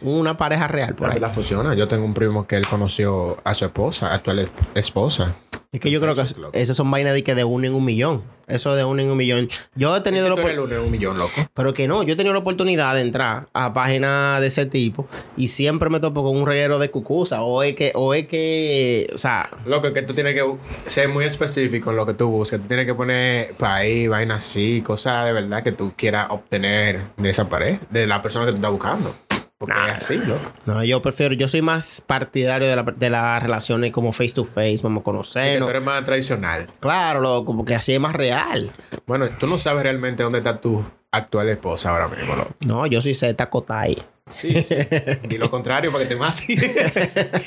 una 0.02 0.36
pareja 0.38 0.68
real 0.68 0.96
por 0.96 1.08
La 1.08 1.14
ahí? 1.14 1.20
verdad 1.20 1.34
funciona. 1.34 1.74
Yo 1.76 1.88
tengo 1.88 2.04
un 2.04 2.14
primo 2.14 2.46
que 2.48 2.58
él 2.58 2.68
conoció 2.68 3.38
a 3.44 3.54
su 3.54 3.66
esposa, 3.66 4.14
actual 4.14 4.40
es- 4.40 4.50
esposa. 4.76 5.36
Es 5.74 5.80
que 5.80 5.90
yo 5.90 6.02
creo 6.02 6.14
que 6.14 6.22
esas 6.60 6.76
son 6.76 6.92
vainas 6.92 7.14
de 7.14 7.24
que 7.24 7.34
de 7.34 7.46
uno 7.46 7.66
en 7.66 7.74
un 7.74 7.86
millón. 7.86 8.24
Eso 8.46 8.76
de 8.76 8.84
uno 8.84 9.02
en 9.02 9.10
un 9.10 9.16
millón. 9.16 9.48
Yo 9.74 9.96
he 9.96 10.02
tenido 10.02 10.28
la 10.28 10.36
tú 10.36 10.42
eres 10.42 10.52
opor- 10.52 10.54
el 10.56 10.60
uno 10.66 10.76
en 10.76 10.82
un 10.82 10.92
millón, 10.92 11.18
loco. 11.18 11.32
Pero 11.54 11.74
que 11.74 11.88
no, 11.88 12.04
yo 12.04 12.12
he 12.14 12.18
tenido 12.18 12.34
la 12.34 12.40
oportunidad 12.40 12.94
de 12.96 13.00
entrar 13.00 13.48
a 13.54 13.72
páginas 13.74 14.42
de 14.42 14.48
ese 14.48 14.66
tipo 14.66 15.08
y 15.38 15.48
siempre 15.48 15.90
me 15.90 16.02
topo 16.02 16.24
con 16.24 16.36
un 16.36 16.46
reguero 16.46 16.78
de 16.78 16.92
cucusa. 16.92 17.44
O 17.44 17.64
es 17.64 17.74
que, 17.78 17.94
o 17.96 18.14
es 18.14 18.28
que, 18.28 19.10
o 19.16 19.18
sea, 19.18 19.50
Loco, 19.66 19.88
es 19.88 19.94
que 19.94 20.02
tú 20.02 20.14
tienes 20.14 20.34
que 20.34 20.44
ser 20.88 21.08
muy 21.08 21.24
específico 21.24 21.92
en 21.92 21.96
lo 21.96 22.06
que 22.06 22.16
tú 22.16 22.30
buscas. 22.30 22.60
Tú 22.60 22.68
tienes 22.68 22.86
que 22.86 22.94
poner 22.94 23.54
país, 23.54 24.10
vaina 24.10 24.36
así, 24.36 24.82
cosas 24.82 25.26
de 25.28 25.32
verdad 25.32 25.64
que 25.64 25.72
tú 25.72 25.94
quieras 25.96 26.28
obtener 26.32 27.00
de 27.16 27.30
esa 27.30 27.48
pared, 27.48 27.78
de 27.90 28.08
la 28.08 28.22
persona 28.22 28.46
que 28.46 28.52
tú 28.52 28.58
estás 28.58 28.72
buscando. 28.72 29.16
Porque 29.62 29.76
Nah. 29.76 29.90
es 29.92 29.98
así, 30.04 30.18
loco. 30.18 30.52
no, 30.66 30.84
yo 30.84 31.02
prefiero, 31.04 31.36
yo 31.36 31.48
soy 31.48 31.62
más 31.62 32.02
partidario 32.06 32.68
de, 32.68 32.76
la- 32.76 32.84
de 32.84 33.10
las 33.12 33.42
relaciones 33.44 33.92
como 33.92 34.12
face 34.12 34.34
to 34.34 34.44
face, 34.44 34.80
vamos 34.82 35.02
a 35.02 35.04
conocernos. 35.04 35.68
tú 35.68 35.70
eres 35.70 35.84
más 35.84 36.04
tradicional. 36.04 36.68
Claro, 36.80 37.22
loco, 37.22 37.56
porque 37.56 37.76
así 37.76 37.94
es 37.94 38.00
más 38.00 38.14
real. 38.16 38.72
Bueno, 39.06 39.30
tú 39.40 39.46
no 39.46 39.60
sabes 39.60 39.84
realmente 39.84 40.24
dónde 40.24 40.40
está 40.40 40.60
tu 40.60 40.84
actual 41.12 41.48
esposa 41.50 41.92
ahora 41.92 42.08
mismo, 42.08 42.36
loco. 42.36 42.56
No, 42.62 42.88
yo 42.88 43.02
soy 43.04 43.14
Z 43.14 43.50
Kotai. 43.52 43.98
Sí, 44.32 44.62
sí. 44.64 44.76
Y 45.30 45.38
lo 45.38 45.52
contrario 45.52 45.92
para 45.92 46.06
que 46.06 46.10
te 46.10 46.16
mate. 46.16 46.44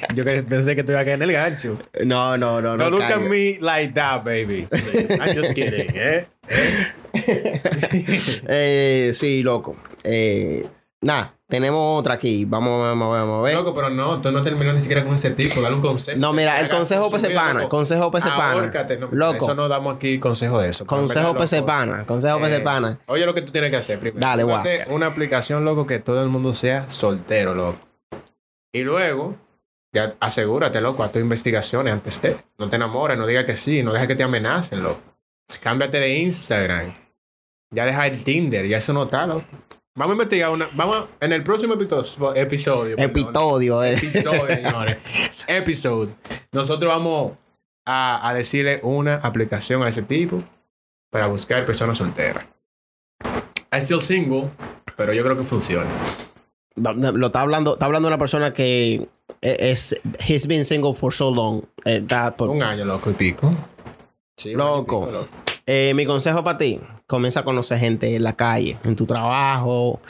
Yo 0.14 0.22
pensé 0.24 0.76
que 0.76 0.84
te 0.84 0.92
iba 0.92 1.00
a 1.00 1.04
caer 1.04 1.14
en 1.16 1.22
el 1.22 1.32
gancho. 1.32 1.78
No, 2.04 2.36
no, 2.36 2.60
no, 2.60 2.76
No, 2.76 2.84
no. 2.84 2.90
look 2.90 3.02
at 3.02 3.20
me 3.22 3.58
like 3.60 3.94
that, 3.94 4.22
baby. 4.22 4.66
Please. 4.70 5.14
I'm 5.18 5.34
just 5.34 5.54
kidding, 5.54 5.90
¿eh? 5.94 6.24
Eh, 8.48 9.12
sí, 9.14 9.42
loco. 9.42 9.76
Eh, 10.02 10.66
nada, 11.04 11.36
tenemos 11.46 12.00
otra 12.00 12.14
aquí. 12.14 12.44
Vamos, 12.44 12.80
vamos, 12.80 13.12
vamos 13.12 13.40
a 13.40 13.42
ver. 13.42 13.54
Loco, 13.54 13.74
pero 13.74 13.90
no, 13.90 14.20
tú 14.20 14.32
no 14.32 14.42
terminas 14.42 14.74
ni 14.74 14.80
siquiera 14.80 15.04
con 15.04 15.14
ese 15.14 15.30
tipo. 15.30 15.60
Dale 15.60 15.76
un 15.76 15.82
consejo. 15.82 16.18
No, 16.18 16.32
mira, 16.32 16.60
el 16.60 16.68
consejo 16.68 17.10
consumir, 17.10 17.28
pesepana, 17.28 17.60
loco. 17.60 17.68
consejo 17.76 18.10
pesepana. 18.10 18.52
Ahórcate, 18.52 18.96
no, 18.96 19.08
Loco. 19.12 19.44
Eso 19.44 19.54
no 19.54 19.68
damos 19.68 19.94
aquí 19.94 20.18
consejo 20.18 20.58
de 20.60 20.70
eso. 20.70 20.86
Consejo 20.86 21.28
loco, 21.28 21.40
pesepana, 21.40 22.04
consejo 22.06 22.38
eh, 22.38 22.42
pesepana. 22.42 22.98
Oye, 23.06 23.26
lo 23.26 23.34
que 23.34 23.42
tú 23.42 23.52
tienes 23.52 23.70
que 23.70 23.76
hacer 23.76 24.00
primero. 24.00 24.20
Dale, 24.26 24.44
Huáscar. 24.44 24.88
Una 24.90 25.06
aplicación, 25.06 25.64
loco, 25.64 25.86
que 25.86 25.98
todo 25.98 26.22
el 26.22 26.28
mundo 26.28 26.54
sea 26.54 26.90
soltero, 26.90 27.54
loco. 27.54 27.78
Y 28.72 28.82
luego, 28.82 29.36
ya 29.92 30.16
asegúrate, 30.18 30.80
loco, 30.80 31.04
a 31.04 31.12
tus 31.12 31.22
investigaciones 31.22 31.92
antes 31.92 32.20
de. 32.22 32.36
No 32.58 32.68
te 32.68 32.76
enamores, 32.76 33.16
no 33.16 33.26
digas 33.26 33.44
que 33.44 33.54
sí, 33.54 33.82
no 33.82 33.92
dejes 33.92 34.08
que 34.08 34.16
te 34.16 34.24
amenacen, 34.24 34.82
loco. 34.82 35.00
Cámbiate 35.60 36.00
de 36.00 36.14
Instagram. 36.18 36.94
Ya 37.70 37.86
deja 37.86 38.06
el 38.06 38.24
Tinder, 38.24 38.66
ya 38.66 38.78
eso 38.78 38.92
no 38.92 39.04
está, 39.04 39.26
loco. 39.26 39.44
Vamos 39.96 40.10
a 40.10 40.14
investigar 40.14 40.50
una. 40.50 40.68
Vamos 40.74 40.96
a- 40.96 41.24
en 41.24 41.32
el 41.32 41.44
próximo 41.44 41.74
episodio. 41.74 42.34
Episodio. 42.34 42.96
perdón. 42.96 43.10
Epitodio, 43.10 43.84
eh. 43.84 43.94
Episodio, 43.94 44.46
señores. 44.54 44.98
Episode. 45.46 46.10
Nosotros 46.50 46.90
vamos 46.92 47.32
a, 47.86 48.28
a 48.28 48.34
decirle 48.34 48.80
una 48.82 49.14
aplicación 49.16 49.84
a 49.84 49.88
ese 49.88 50.02
tipo 50.02 50.42
para 51.12 51.28
buscar 51.28 51.64
personas 51.64 51.98
solteras. 51.98 52.44
I 53.72 53.78
still 53.80 54.00
single, 54.00 54.50
pero 54.96 55.12
yo 55.12 55.22
creo 55.22 55.36
que 55.36 55.44
funciona. 55.44 55.88
Lo 56.74 57.26
está 57.26 57.42
hablando, 57.42 57.74
está 57.74 57.86
hablando 57.86 58.08
una 58.08 58.18
persona 58.18 58.52
que 58.52 59.08
e, 59.42 59.56
es, 59.70 59.96
he's 60.26 60.48
been 60.48 60.64
single 60.64 60.94
for 60.94 61.12
so 61.14 61.30
long. 61.30 61.62
Eh, 61.84 62.04
Un 62.38 62.62
año, 62.64 62.84
loco, 62.84 63.10
y 63.10 63.14
pico. 63.14 63.54
Sí, 64.36 64.54
loco. 64.54 65.28
Eh, 65.66 65.92
mi 65.94 66.04
consejo 66.04 66.42
para 66.42 66.58
ti, 66.58 66.80
comienza 67.14 67.40
a 67.40 67.44
conocer 67.44 67.78
gente 67.78 68.16
en 68.16 68.24
la 68.24 68.32
calle, 68.32 68.76
en 68.82 68.96
tu 68.96 69.06
trabajo, 69.06 70.00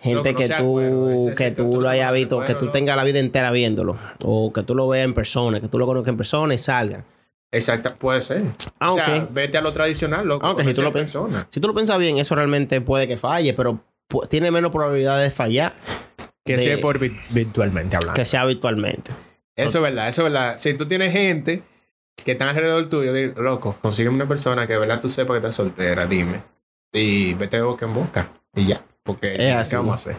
gente 0.00 0.34
que 0.34 0.48
tú, 0.48 1.30
que 1.36 1.50
tú 1.50 1.82
lo 1.82 1.88
hayas 1.90 2.10
visto, 2.14 2.40
que 2.40 2.54
tú 2.54 2.70
tengas 2.70 2.96
la 2.96 3.04
vida 3.04 3.18
entera 3.18 3.50
viéndolo, 3.50 3.98
o 4.22 4.54
que 4.54 4.62
tú 4.62 4.74
lo 4.74 4.88
veas 4.88 5.04
en 5.04 5.12
persona, 5.12 5.60
que 5.60 5.68
tú 5.68 5.78
lo 5.78 5.84
conozcas 5.84 6.12
en 6.12 6.16
persona 6.16 6.54
y 6.54 6.58
salgan. 6.58 7.04
Exacto, 7.52 7.94
puede 7.96 8.22
ser. 8.22 8.44
O 8.80 8.94
sea, 8.94 9.28
vete 9.30 9.58
a 9.58 9.60
lo 9.60 9.70
tradicional, 9.72 10.26
loco. 10.26 10.46
Aunque 10.46 10.64
si 10.64 10.72
tú, 10.72 10.80
lo 10.80 10.92
si 11.50 11.60
tú 11.60 11.68
lo 11.68 11.74
piensas 11.74 11.98
bien, 11.98 12.16
eso 12.16 12.34
realmente 12.34 12.80
puede 12.80 13.06
que 13.06 13.18
falle, 13.18 13.52
pero 13.52 13.78
tiene 14.30 14.50
menos 14.50 14.70
probabilidad 14.70 15.20
de 15.20 15.30
fallar. 15.30 15.74
Que 16.42 16.58
sea 16.58 16.80
por 16.80 16.98
virtualmente 16.98 17.96
hablando. 17.96 18.14
Que 18.14 18.24
sea 18.24 18.46
virtualmente. 18.46 19.12
Eso 19.56 19.78
es 19.78 19.82
verdad, 19.82 20.08
eso 20.08 20.26
es 20.26 20.32
verdad. 20.32 20.54
Si 20.58 20.72
tú 20.72 20.86
tienes 20.86 21.12
gente 21.12 21.62
que 22.26 22.32
está 22.32 22.50
alrededor 22.50 22.88
tuyo, 22.88 23.12
loco, 23.36 23.76
consígueme 23.80 24.16
una 24.16 24.26
persona 24.26 24.66
que 24.66 24.72
de 24.72 24.80
verdad 24.80 25.00
tú 25.00 25.08
sepas 25.08 25.34
que 25.34 25.46
está 25.46 25.52
soltera, 25.52 26.06
dime. 26.06 26.42
Y 26.92 27.34
vete 27.34 27.58
de 27.58 27.62
boca 27.62 27.86
en 27.86 27.94
boca. 27.94 28.32
Y 28.52 28.66
ya. 28.66 28.84
Porque 29.04 29.34
es 29.34 29.68
¿qué 29.68 29.76
vamos 29.76 29.92
a 29.92 29.94
hacer? 29.94 30.16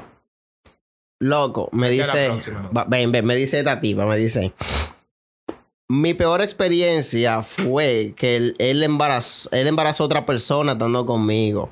Loco, 1.19 1.67
me 1.73 1.89
dice. 1.89 2.31
ven, 2.87 3.11
ven, 3.11 3.25
me 3.25 3.35
dice 3.35 3.59
esta 3.59 3.81
tipa, 3.81 4.05
me 4.05 4.15
dice. 4.15 4.53
Mi 5.89 6.13
peor 6.13 6.41
experiencia 6.41 7.41
fue 7.41 8.13
que 8.15 8.37
él, 8.37 8.55
él, 8.57 8.83
embarazó, 8.83 9.49
él 9.51 9.67
embarazó 9.67 10.03
a 10.03 10.05
otra 10.05 10.25
persona 10.25 10.73
estando 10.73 11.05
conmigo. 11.05 11.71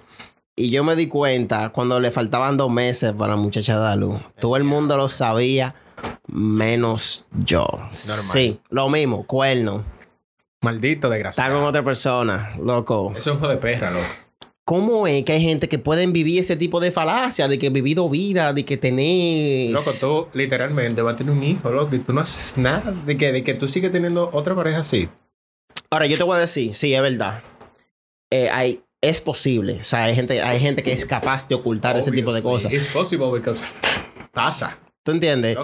Y 0.54 0.70
yo 0.70 0.84
me 0.84 0.98
di 0.98 1.08
cuenta 1.08 1.70
cuando 1.70 2.01
le 2.01 2.12
faltaban 2.12 2.58
dos 2.58 2.70
meses 2.70 3.13
para 3.13 3.36
la 3.36 3.42
muchacha 3.42 3.80
de 3.80 3.96
luz. 3.96 4.20
Todo 4.38 4.58
el 4.58 4.65
mundo 4.65 4.98
lo 4.98 5.08
sabía, 5.08 5.75
menos 6.27 7.24
yo. 7.46 7.65
Sí, 7.92 8.60
lo 8.70 8.89
mismo, 8.89 9.25
cuerno. 9.25 9.95
Maldito 10.65 11.10
desgraciado. 11.10 11.48
Está 11.48 11.60
con 11.60 11.67
otra 11.67 11.84
persona, 11.84 12.55
loco. 12.62 13.13
Eso 13.15 13.29
es 13.29 13.36
un 13.36 13.38
hijo 13.38 13.48
de 13.48 13.57
perra, 13.57 13.91
loco. 13.91 14.05
¿Cómo 14.65 15.05
es 15.05 15.24
que 15.24 15.34
hay 15.34 15.41
gente 15.41 15.69
que 15.69 15.77
pueden 15.77 16.12
vivir 16.12 16.39
ese 16.39 16.55
tipo 16.55 16.79
de 16.79 16.91
falacia 16.91 17.48
de 17.48 17.60
que 17.60 17.67
he 17.67 17.69
vivido 17.69 18.10
vida, 18.10 18.51
de 18.51 18.65
que 18.65 18.77
tenés... 18.77 19.72
Loco, 19.72 19.91
tú 20.00 20.27
literalmente 20.34 21.03
vas 21.03 21.13
a 21.13 21.17
tener 21.17 21.34
un 21.34 21.43
hijo, 21.43 21.69
loco, 21.69 21.95
y 21.95 22.00
tú 22.00 22.13
no 22.13 22.22
haces 22.22 22.57
nada 22.57 22.91
de 23.05 23.15
que, 23.15 23.31
de 23.31 23.43
que 23.43 23.53
tú 23.53 23.67
sigues 23.67 23.91
teniendo 23.91 24.31
otra 24.34 24.55
pareja 24.55 24.79
así. 24.79 25.07
Ahora, 25.91 26.07
yo 26.07 26.17
te 26.17 26.24
voy 26.24 26.36
a 26.38 26.39
decir, 26.39 26.74
sí, 26.74 26.95
es 26.95 27.01
verdad. 27.03 27.43
Eh, 28.31 28.50
hay, 28.50 28.81
es 29.01 29.22
posible. 29.22 29.77
O 29.81 29.84
sea, 29.84 30.05
hay 30.05 30.15
gente, 30.15 30.41
hay 30.41 30.60
gente 30.60 30.81
que 30.81 30.93
es 30.93 31.05
capaz 31.05 31.48
de 31.48 31.53
ocultar 31.53 31.95
ese 31.95 32.12
tipo 32.12 32.34
de 32.34 32.41
cosas. 32.41 32.74
Es 32.74 32.88
posible 32.88 33.27
porque 33.27 33.51
pasa. 34.34 34.79
¿Tú 35.05 35.12
entiendes? 35.12 35.55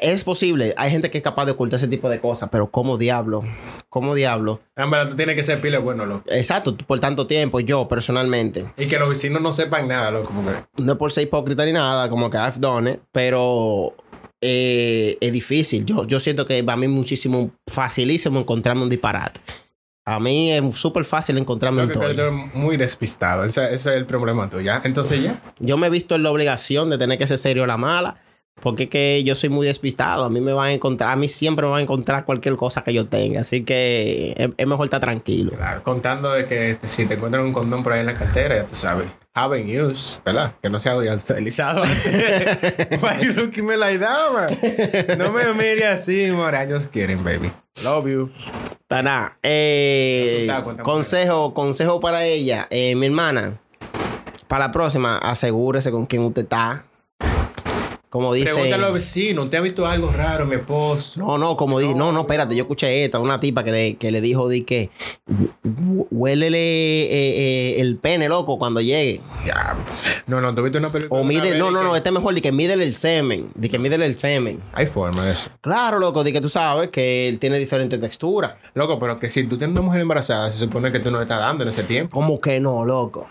Es 0.00 0.24
posible. 0.24 0.74
Hay 0.76 0.90
gente 0.90 1.12
que 1.12 1.18
es 1.18 1.22
capaz 1.22 1.44
de 1.44 1.52
ocultar 1.52 1.78
ese 1.78 1.86
tipo 1.86 2.10
de 2.10 2.20
cosas, 2.20 2.48
pero 2.50 2.72
¿cómo 2.72 2.98
diablo? 2.98 3.44
¿Cómo 3.88 4.16
diablo? 4.16 4.62
En 4.74 4.90
verdad, 4.90 5.10
tú 5.10 5.16
tienes 5.16 5.36
que 5.36 5.44
ser 5.44 5.60
pile 5.60 5.78
bueno, 5.78 6.06
loco. 6.06 6.24
Exacto, 6.26 6.76
por 6.76 6.98
tanto 6.98 7.28
tiempo, 7.28 7.60
yo 7.60 7.86
personalmente. 7.86 8.72
Y 8.76 8.86
que 8.86 8.98
los 8.98 9.08
vecinos 9.08 9.40
no 9.40 9.52
sepan 9.52 9.86
nada, 9.86 10.10
loco. 10.10 10.34
No 10.76 10.98
por 10.98 11.12
ser 11.12 11.22
hipócrita 11.22 11.64
ni 11.64 11.70
nada, 11.70 12.08
como 12.08 12.30
que 12.30 12.38
I've 12.38 12.58
done 12.58 12.90
it, 12.90 13.00
pero 13.12 13.94
eh, 14.40 15.16
es 15.20 15.32
difícil. 15.32 15.86
Yo, 15.86 16.04
yo 16.04 16.18
siento 16.18 16.44
que 16.44 16.64
para 16.64 16.76
mí 16.76 16.86
es 16.86 16.92
muchísimo 16.92 17.52
facilísimo 17.68 18.40
encontrarme 18.40 18.82
un 18.82 18.90
disparate. 18.90 19.40
A 20.04 20.18
mí 20.18 20.50
es 20.50 20.74
súper 20.74 21.04
fácil 21.04 21.38
encontrarme 21.38 21.84
un 21.84 21.92
Estoy 21.92 22.32
muy 22.54 22.76
despistado. 22.76 23.44
Ese, 23.44 23.66
ese, 23.66 23.90
es 23.90 23.96
el 23.96 24.06
problema 24.06 24.50
tuyo. 24.50 24.64
¿ya? 24.64 24.82
Entonces 24.82 25.22
ya. 25.22 25.40
Yo 25.60 25.76
me 25.76 25.86
he 25.86 25.90
visto 25.90 26.16
en 26.16 26.24
la 26.24 26.32
obligación 26.32 26.90
de 26.90 26.98
tener 26.98 27.18
que 27.18 27.28
ser 27.28 27.38
serio 27.38 27.62
a 27.62 27.68
la 27.68 27.76
mala. 27.76 28.20
Porque 28.60 28.84
es 28.84 28.90
que 28.90 29.24
yo 29.24 29.34
soy 29.34 29.48
muy 29.48 29.66
despistado. 29.66 30.24
A 30.24 30.30
mí 30.30 30.40
me 30.40 30.52
van 30.52 30.68
a 30.68 30.72
encontrar, 30.72 31.12
a 31.12 31.16
mí 31.16 31.28
siempre 31.28 31.66
me 31.66 31.72
van 31.72 31.80
a 31.80 31.82
encontrar 31.82 32.24
cualquier 32.24 32.56
cosa 32.56 32.82
que 32.82 32.92
yo 32.92 33.06
tenga. 33.06 33.40
Así 33.40 33.64
que 33.64 34.52
es, 34.56 34.66
mejor 34.66 34.86
estar 34.86 35.00
tranquilo. 35.00 35.52
Claro, 35.56 35.82
contando 35.82 36.32
de 36.32 36.46
que 36.46 36.72
este, 36.72 36.88
si 36.88 37.06
te 37.06 37.14
encuentran 37.14 37.44
un 37.44 37.52
condón 37.52 37.82
por 37.82 37.92
ahí 37.92 38.00
en 38.00 38.06
la 38.06 38.14
cartera, 38.14 38.56
ya 38.56 38.66
tú 38.66 38.74
sabes. 38.74 39.06
Haven't 39.32 39.68
used, 39.68 40.22
¿verdad? 40.24 40.54
Que 40.60 40.68
no 40.68 40.80
sea 40.80 40.96
utilizado. 40.96 41.82
Why 43.00 43.22
you 43.22 43.32
looking 43.32 43.64
me 43.64 43.76
like 43.76 44.00
that, 44.00 44.32
man? 44.32 45.18
No 45.18 45.32
me 45.32 45.52
mire 45.54 45.86
así, 45.86 46.30
moraños 46.32 46.88
quieren, 46.88 47.22
baby. 47.22 47.52
Love 47.82 48.06
you. 48.08 48.30
Para 48.88 49.38
eh, 49.44 50.48
consejo, 50.82 51.54
consejo 51.54 52.00
para 52.00 52.24
ella. 52.24 52.66
Eh, 52.70 52.96
mi 52.96 53.06
hermana, 53.06 53.60
para 54.48 54.66
la 54.66 54.72
próxima, 54.72 55.16
asegúrese 55.18 55.92
con 55.92 56.06
quién 56.06 56.22
usted 56.22 56.42
está. 56.42 56.84
Como 58.10 58.34
dice. 58.34 58.52
Pregúntale 58.52 58.74
a 58.74 58.86
los 58.86 58.94
vecinos, 58.94 59.50
¿te 59.50 59.56
ha 59.56 59.60
visto 59.60 59.86
algo 59.86 60.10
raro, 60.10 60.44
mi 60.44 60.56
esposo? 60.56 61.20
No, 61.20 61.38
no, 61.38 61.56
como 61.56 61.78
dice, 61.78 61.94
no, 61.94 62.10
no, 62.10 62.22
espérate, 62.22 62.56
yo 62.56 62.62
escuché 62.64 63.04
esta, 63.04 63.20
una 63.20 63.38
tipa 63.38 63.62
que 63.62 63.70
le, 63.70 63.96
que 63.96 64.10
le 64.10 64.20
dijo 64.20 64.48
di 64.48 64.62
que 64.62 64.90
huélele 66.10 66.58
eh, 66.58 67.08
eh, 67.12 67.80
el 67.80 67.98
pene, 67.98 68.28
loco, 68.28 68.58
cuando 68.58 68.80
llegue. 68.80 69.20
Ya. 69.46 69.76
No, 70.26 70.40
no, 70.40 70.52
tú 70.56 70.62
viste 70.64 70.78
una 70.78 70.90
película. 70.90 71.20
O 71.20 71.24
mide, 71.24 71.56
no, 71.56 71.70
no, 71.70 71.84
no, 71.84 71.94
este 71.94 72.08
es 72.08 72.12
mejor, 72.12 72.34
di 72.34 72.40
que 72.40 72.50
mídele 72.50 72.82
el 72.82 72.96
semen, 72.96 73.52
di 73.54 73.68
que 73.68 73.78
mídele 73.78 74.06
el 74.06 74.18
semen. 74.18 74.60
Hay 74.72 74.86
forma 74.86 75.24
de 75.26 75.32
eso. 75.32 75.50
Claro, 75.60 76.00
loco, 76.00 76.24
di 76.24 76.32
que 76.32 76.40
tú 76.40 76.48
sabes 76.48 76.90
que 76.90 77.28
él 77.28 77.38
tiene 77.38 77.60
diferentes 77.60 78.00
texturas. 78.00 78.54
Loco, 78.74 78.98
pero 78.98 79.20
que 79.20 79.30
si 79.30 79.44
tú 79.44 79.56
tienes 79.56 79.72
una 79.74 79.82
mujer 79.82 80.00
embarazada, 80.00 80.50
se 80.50 80.58
supone 80.58 80.90
que 80.90 80.98
tú 80.98 81.12
no 81.12 81.18
le 81.18 81.24
estás 81.24 81.38
dando 81.38 81.62
en 81.62 81.68
ese 81.68 81.84
tiempo. 81.84 82.12
¿Cómo 82.12 82.40
que 82.40 82.58
no, 82.58 82.84
loco? 82.84 83.28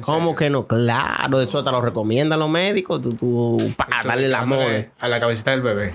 ¿Cómo 0.00 0.34
que 0.34 0.48
no? 0.48 0.66
Claro, 0.66 1.38
eso 1.38 1.62
te 1.62 1.70
lo 1.70 1.82
recomiendan 1.82 2.38
los 2.38 2.48
médicos, 2.48 3.02
tú, 3.02 3.12
tú, 3.12 3.74
para 3.76 4.21
la 4.28 4.46
moda. 4.46 4.86
A 5.00 5.08
la 5.08 5.20
cabecita 5.20 5.50
del 5.52 5.62
bebé. 5.62 5.94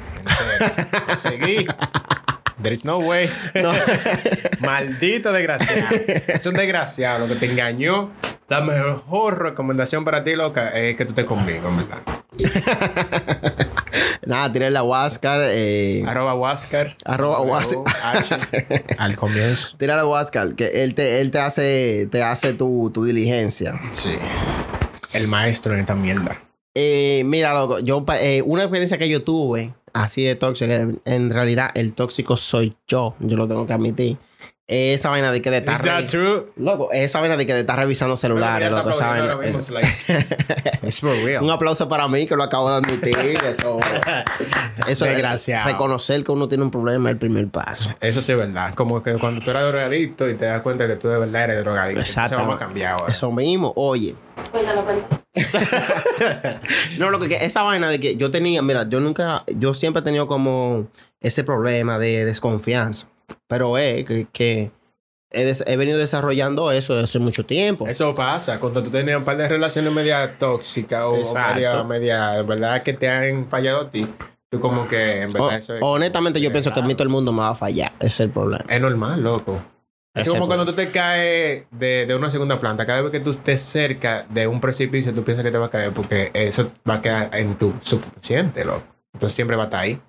Seguí. 1.18 1.68
There 2.62 2.74
is 2.74 2.86
no 2.86 2.98
way. 2.98 3.30
Maldito 4.60 5.32
desgraciado. 5.32 5.96
Es 6.28 6.46
un 6.46 6.56
desgraciado 6.56 7.20
lo 7.20 7.28
que 7.28 7.36
te 7.36 7.52
engañó. 7.52 8.12
La 8.50 8.62
mejor 8.62 9.44
recomendación 9.44 10.06
para 10.06 10.24
ti, 10.24 10.36
loca, 10.36 10.70
es 10.70 10.96
que 10.96 11.04
tú 11.04 11.12
estés 11.12 11.26
conmigo, 11.26 11.68
en 11.68 11.78
verdad. 11.78 12.02
Nada, 14.26 14.52
tira 14.52 14.70
la 14.70 14.84
Huáscar. 14.84 15.42
Eh, 15.44 16.04
arroba 16.08 16.34
Huáscar. 16.34 16.96
Arroba 17.06 17.42
Huáscar. 17.42 17.84
Al 18.98 19.16
comienzo. 19.18 19.76
Tira 19.78 19.98
la 19.98 20.06
Huáscar, 20.06 20.56
que 20.56 20.84
él 20.84 20.96
te, 20.96 21.20
él 21.22 21.30
te 21.32 21.40
hace, 21.40 22.08
te 22.10 22.24
hace 22.24 22.54
tu, 22.54 22.90
tu 22.94 23.04
diligencia. 23.04 23.80
Sí. 23.94 24.18
El 25.14 25.28
maestro 25.28 25.74
en 25.74 25.82
esta 25.82 25.96
mierda. 25.96 26.47
Eh, 26.80 27.24
mira, 27.26 27.56
loco, 27.56 27.80
yo, 27.80 28.06
eh, 28.22 28.44
una 28.46 28.62
experiencia 28.62 29.00
que 29.00 29.10
yo 29.10 29.24
tuve 29.24 29.74
así 29.94 30.24
de 30.24 30.36
tóxico, 30.36 30.72
en 31.06 31.32
realidad 31.32 31.72
el 31.74 31.94
tóxico 31.94 32.38
soy 32.38 32.76
yo, 32.88 33.16
yo 33.20 33.36
lo 33.36 33.48
tengo 33.48 33.66
que 33.66 33.74
admitir. 33.74 34.18
Esa 34.70 35.10
vaina 35.10 35.32
de 35.32 35.42
que 35.42 35.50
de 35.50 35.60
estar. 35.60 35.82
Loco, 36.58 36.92
esa 36.92 37.22
vaina 37.22 37.38
de 37.38 37.48
que 37.48 37.54
de 37.54 37.62
estar 37.62 37.80
revisando 37.80 38.18
celulares, 38.18 38.70
loco. 38.70 38.90
Esa 38.90 39.08
vaina. 39.08 39.38
Un 41.42 41.52
aplauso 41.52 41.88
para 41.88 42.06
mí 42.10 42.28
que 42.28 42.36
lo 42.36 42.44
acabo 42.44 42.70
de 42.70 42.78
admitir. 42.78 43.18
Eso, 43.48 43.80
eso 44.88 45.06
es 45.06 45.18
gracia. 45.18 45.64
Reconocer 45.64 46.24
que 46.24 46.32
uno 46.32 46.50
tiene 46.50 46.66
un 46.66 46.72
problema 46.72 47.10
es 47.10 47.14
el 47.14 47.18
primer 47.18 47.48
paso. 47.48 47.90
Eso 48.02 48.22
sí 48.22 48.34
es 48.34 48.38
verdad. 48.38 48.74
Como 48.74 49.02
que 49.02 49.14
cuando 49.14 49.42
tú 49.42 49.52
eras 49.52 49.68
drogadicto 49.68 50.30
y 50.30 50.36
te 50.36 50.46
das 50.46 50.62
cuenta 50.62 50.86
que 50.86 50.98
tú 50.98 51.08
de 51.08 51.18
verdad 51.18 51.46
eres 51.46 51.64
drogadicto. 51.64 52.02
Exacto. 52.02 52.36
Eso 52.36 52.52
ha 52.52 52.60
cambiado. 52.60 53.08
Eso 53.08 53.32
mismo. 53.32 53.72
Oye. 53.76 54.16
Cuéntalo, 54.52 54.84
cuéntalo. 54.84 55.28
no, 56.98 57.10
lo 57.10 57.20
que 57.20 57.38
esa 57.42 57.64
vaina 57.64 57.90
de 57.90 58.00
que 58.00 58.18
yo 58.18 58.32
tenía, 58.32 58.62
mira, 58.62 58.88
yo 58.90 59.00
nunca, 59.00 59.44
yo 59.48 59.74
siempre 59.74 60.02
he 60.02 60.04
tenido 60.04 60.28
como 60.28 60.88
ese 61.22 61.44
problema 61.44 62.00
de 62.00 62.26
desconfianza. 62.26 63.08
Pero 63.48 63.78
es 63.78 64.06
que, 64.32 64.72
he, 65.32 65.78
venido 65.78 65.98
desarrollando 65.98 66.72
eso 66.72 66.94
desde 66.94 67.06
hace 67.06 67.20
mucho 67.20 67.46
tiempo. 67.46 67.88
Eso 67.88 68.14
pasa 68.16 68.60
cuando 68.60 68.84
tú 68.84 68.90
tenías 68.90 69.18
un 69.18 69.26
par 69.26 69.38
de 69.38 69.48
relaciones 69.48 69.92
media 69.94 70.38
tóxicas 70.38 71.04
o, 71.06 71.34
media, 71.34 71.84
media, 71.84 72.42
¿verdad? 72.44 72.84
Que 72.84 72.94
te 72.94 73.10
han 73.10 73.48
fallado 73.48 73.82
a 73.82 73.92
ti. 73.92 74.08
Tú 74.50 74.62
como 74.62 74.88
que 74.88 75.24
en 75.24 75.34
verdad 75.34 75.58
eso 75.58 75.74
Honestamente 75.82 76.40
yo 76.40 76.52
pienso 76.52 76.74
que 76.74 76.80
a 76.80 76.84
mí 76.84 76.94
todo 76.94 77.04
el 77.04 77.10
mundo 77.10 77.34
me 77.34 77.40
va 77.40 77.50
a 77.50 77.56
fallar. 77.56 77.92
Ese 78.00 78.08
es 78.08 78.20
el 78.22 78.30
problema. 78.30 78.66
Es 78.70 78.80
normal, 78.80 79.22
loco. 79.22 79.62
Es 80.14 80.30
como 80.30 80.48
cuando 80.48 80.66
tú 80.66 80.74
te 80.74 80.90
caes 80.90 81.66
de, 81.70 82.16
una 82.16 82.32
segunda 82.32 82.60
planta. 82.60 82.86
Cada 82.86 83.02
vez 83.02 83.12
que 83.12 83.20
tú 83.20 83.30
estés 83.30 83.62
cerca 83.62 84.26
de 84.30 84.48
un 84.48 84.60
precipicio, 84.60 85.14
tú 85.14 85.24
piensas 85.24 85.44
que 85.46 85.52
te 85.52 85.58
va 85.58 85.68
a 85.68 85.70
caer 85.70 85.94
porque 85.94 86.32
eso 86.34 86.66
va 86.90 86.96
a 86.96 87.02
quedar 87.02 87.36
en 87.36 87.58
tu 87.58 87.74
subconsciente, 87.82 88.66
loco. 88.66 88.84
Entonces 89.14 89.36
siempre 89.36 89.56
va 89.56 89.64
a 89.64 89.66
estar 89.66 89.82
ahí. 89.82 90.02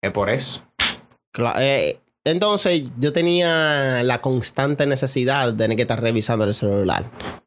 Es 0.00 0.12
por 0.12 0.30
eso. 0.30 0.64
Eh, 1.56 2.00
entonces 2.24 2.84
yo 2.98 3.12
tenía 3.12 4.02
la 4.02 4.20
constante 4.20 4.86
necesidad 4.86 5.52
de 5.52 5.58
tener 5.58 5.76
que 5.76 5.82
estar 5.82 6.00
revisando 6.00 6.44
el 6.44 6.54
celular 6.54 7.04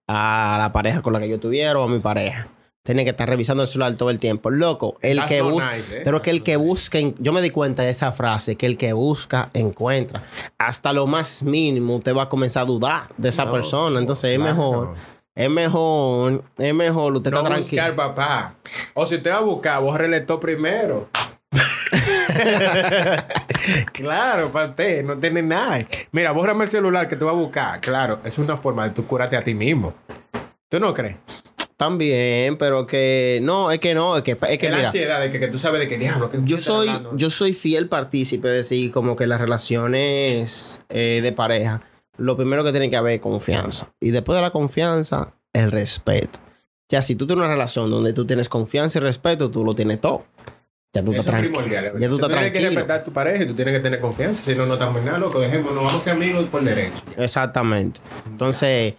a 0.07 0.57
la 0.59 0.71
pareja 0.71 1.01
con 1.01 1.13
la 1.13 1.19
que 1.19 1.29
yo 1.29 1.39
tuviera 1.39 1.77
o 1.79 1.83
a 1.83 1.87
mi 1.87 1.99
pareja. 1.99 2.47
Tiene 2.83 3.03
que 3.03 3.09
estar 3.09 3.27
revisando 3.27 3.63
el 3.63 3.67
celular 3.67 3.95
todo 3.95 4.09
el 4.11 4.17
tiempo. 4.19 4.49
Loco, 4.49 4.97
el 5.01 5.25
que 5.25 5.41
busca. 5.41 5.77
¿eh? 5.77 6.01
Pero 6.05 6.21
que 6.21 6.29
el 6.29 6.41
que 6.41 6.55
busca. 6.55 6.99
Yo 7.19 7.33
me 7.33 7.41
di 7.41 7.49
cuenta 7.49 7.83
de 7.83 7.89
esa 7.89 8.13
frase: 8.13 8.55
que 8.55 8.65
el 8.65 8.77
que 8.77 8.93
busca, 8.93 9.49
encuentra. 9.53 10.23
Hasta 10.57 10.93
lo 10.93 11.05
más 11.05 11.43
mínimo, 11.43 11.99
te 11.99 12.13
va 12.13 12.23
a 12.23 12.29
comenzar 12.29 12.63
a 12.63 12.65
dudar 12.65 13.09
de 13.17 13.27
esa 13.27 13.51
persona. 13.51 13.99
Entonces 13.99 14.31
es 14.31 14.39
mejor 14.39 14.95
Es 15.35 15.49
mejor, 15.49 16.45
es 16.57 16.73
mejor, 16.73 17.13
usted 17.13 17.31
No 17.31 17.39
está 17.39 17.49
tranquilo. 17.49 17.81
buscar, 17.81 17.95
papá. 17.95 18.55
O 18.93 19.05
si 19.05 19.15
usted 19.15 19.31
va 19.31 19.37
a 19.39 19.41
buscar, 19.41 19.81
bórrele 19.81 20.21
todo 20.21 20.39
primero. 20.39 21.09
claro, 23.93 24.51
para 24.51 24.69
usted, 24.69 25.03
no 25.03 25.17
tiene 25.17 25.41
nada. 25.41 25.85
Mira, 26.11 26.31
bórrame 26.31 26.65
el 26.65 26.71
celular 26.71 27.07
que 27.07 27.15
te 27.15 27.25
va 27.25 27.31
a 27.31 27.35
buscar. 27.35 27.81
Claro, 27.81 28.19
es 28.23 28.37
una 28.37 28.57
forma 28.57 28.87
de 28.87 28.93
tú 28.93 29.05
curarte 29.05 29.35
a 29.35 29.43
ti 29.43 29.53
mismo. 29.53 29.93
¿Tú 30.69 30.79
no 30.79 30.93
crees? 30.93 31.17
También, 31.77 32.57
pero 32.57 32.87
que 32.87 33.39
no, 33.43 33.69
es 33.69 33.79
que 33.79 33.93
no, 33.93 34.17
es 34.17 34.23
que, 34.23 34.31
es 34.31 34.57
que 34.57 34.69
la 34.69 34.77
mira, 34.77 34.89
ansiedad 34.89 35.21
de 35.21 35.31
que, 35.31 35.39
que 35.39 35.47
tú 35.47 35.59
sabes 35.59 35.79
de 35.79 35.87
qué 35.87 35.99
diablo. 35.99 36.31
que 36.31 36.39
yo 36.43 36.59
soy, 36.59 36.89
hablando. 36.89 37.15
yo 37.15 37.29
soy 37.29 37.53
fiel 37.53 37.87
partícipe 37.87 38.47
de 38.47 38.55
decir 38.55 38.91
como 38.91 39.15
que 39.15 39.27
las 39.27 39.39
relaciones 39.39 40.81
eh, 40.89 41.19
de 41.21 41.31
pareja, 41.33 41.83
lo 42.17 42.35
primero 42.35 42.63
que 42.63 42.71
tiene 42.71 42.89
que 42.89 42.95
haber 42.95 43.13
es 43.13 43.21
confianza. 43.21 43.93
Y 44.01 44.09
después 44.09 44.35
de 44.35 44.41
la 44.41 44.49
confianza, 44.49 45.33
el 45.53 45.71
respeto. 45.71 46.39
Ya 46.89 47.03
si 47.03 47.15
tú 47.15 47.27
tienes 47.27 47.43
una 47.43 47.53
relación 47.53 47.91
donde 47.91 48.13
tú 48.13 48.25
tienes 48.25 48.49
confianza 48.49 48.97
y 48.97 49.01
respeto, 49.01 49.51
tú 49.51 49.63
lo 49.63 49.75
tienes 49.75 50.01
todo. 50.01 50.25
Ya 50.97 51.03
tú 51.03 51.11
Eso 51.11 51.21
estás 51.21 51.43
es 51.43 51.51
tranquilo. 51.51 51.99
Ya 51.99 52.09
tú 52.09 52.15
estás 52.15 52.29
tienes 52.29 52.51
que 52.51 52.59
respetar 52.59 52.99
a 52.99 53.03
tu 53.03 53.13
pareja 53.13 53.43
y 53.43 53.47
tú 53.47 53.53
tienes 53.53 53.75
que 53.75 53.81
tener 53.81 53.99
confianza. 53.99 54.41
Si 54.41 54.55
no, 54.55 54.65
no 54.65 54.73
estamos 54.73 54.97
en 54.97 55.05
nada, 55.05 55.19
loco. 55.19 55.39
Dejemos, 55.39 55.71
nos 55.75 55.83
vamos 55.83 56.01
a 56.01 56.03
ser 56.03 56.13
amigos 56.13 56.45
por 56.45 56.63
derecho. 56.63 57.03
Exactamente. 57.15 57.99
Entonces, 58.25 58.95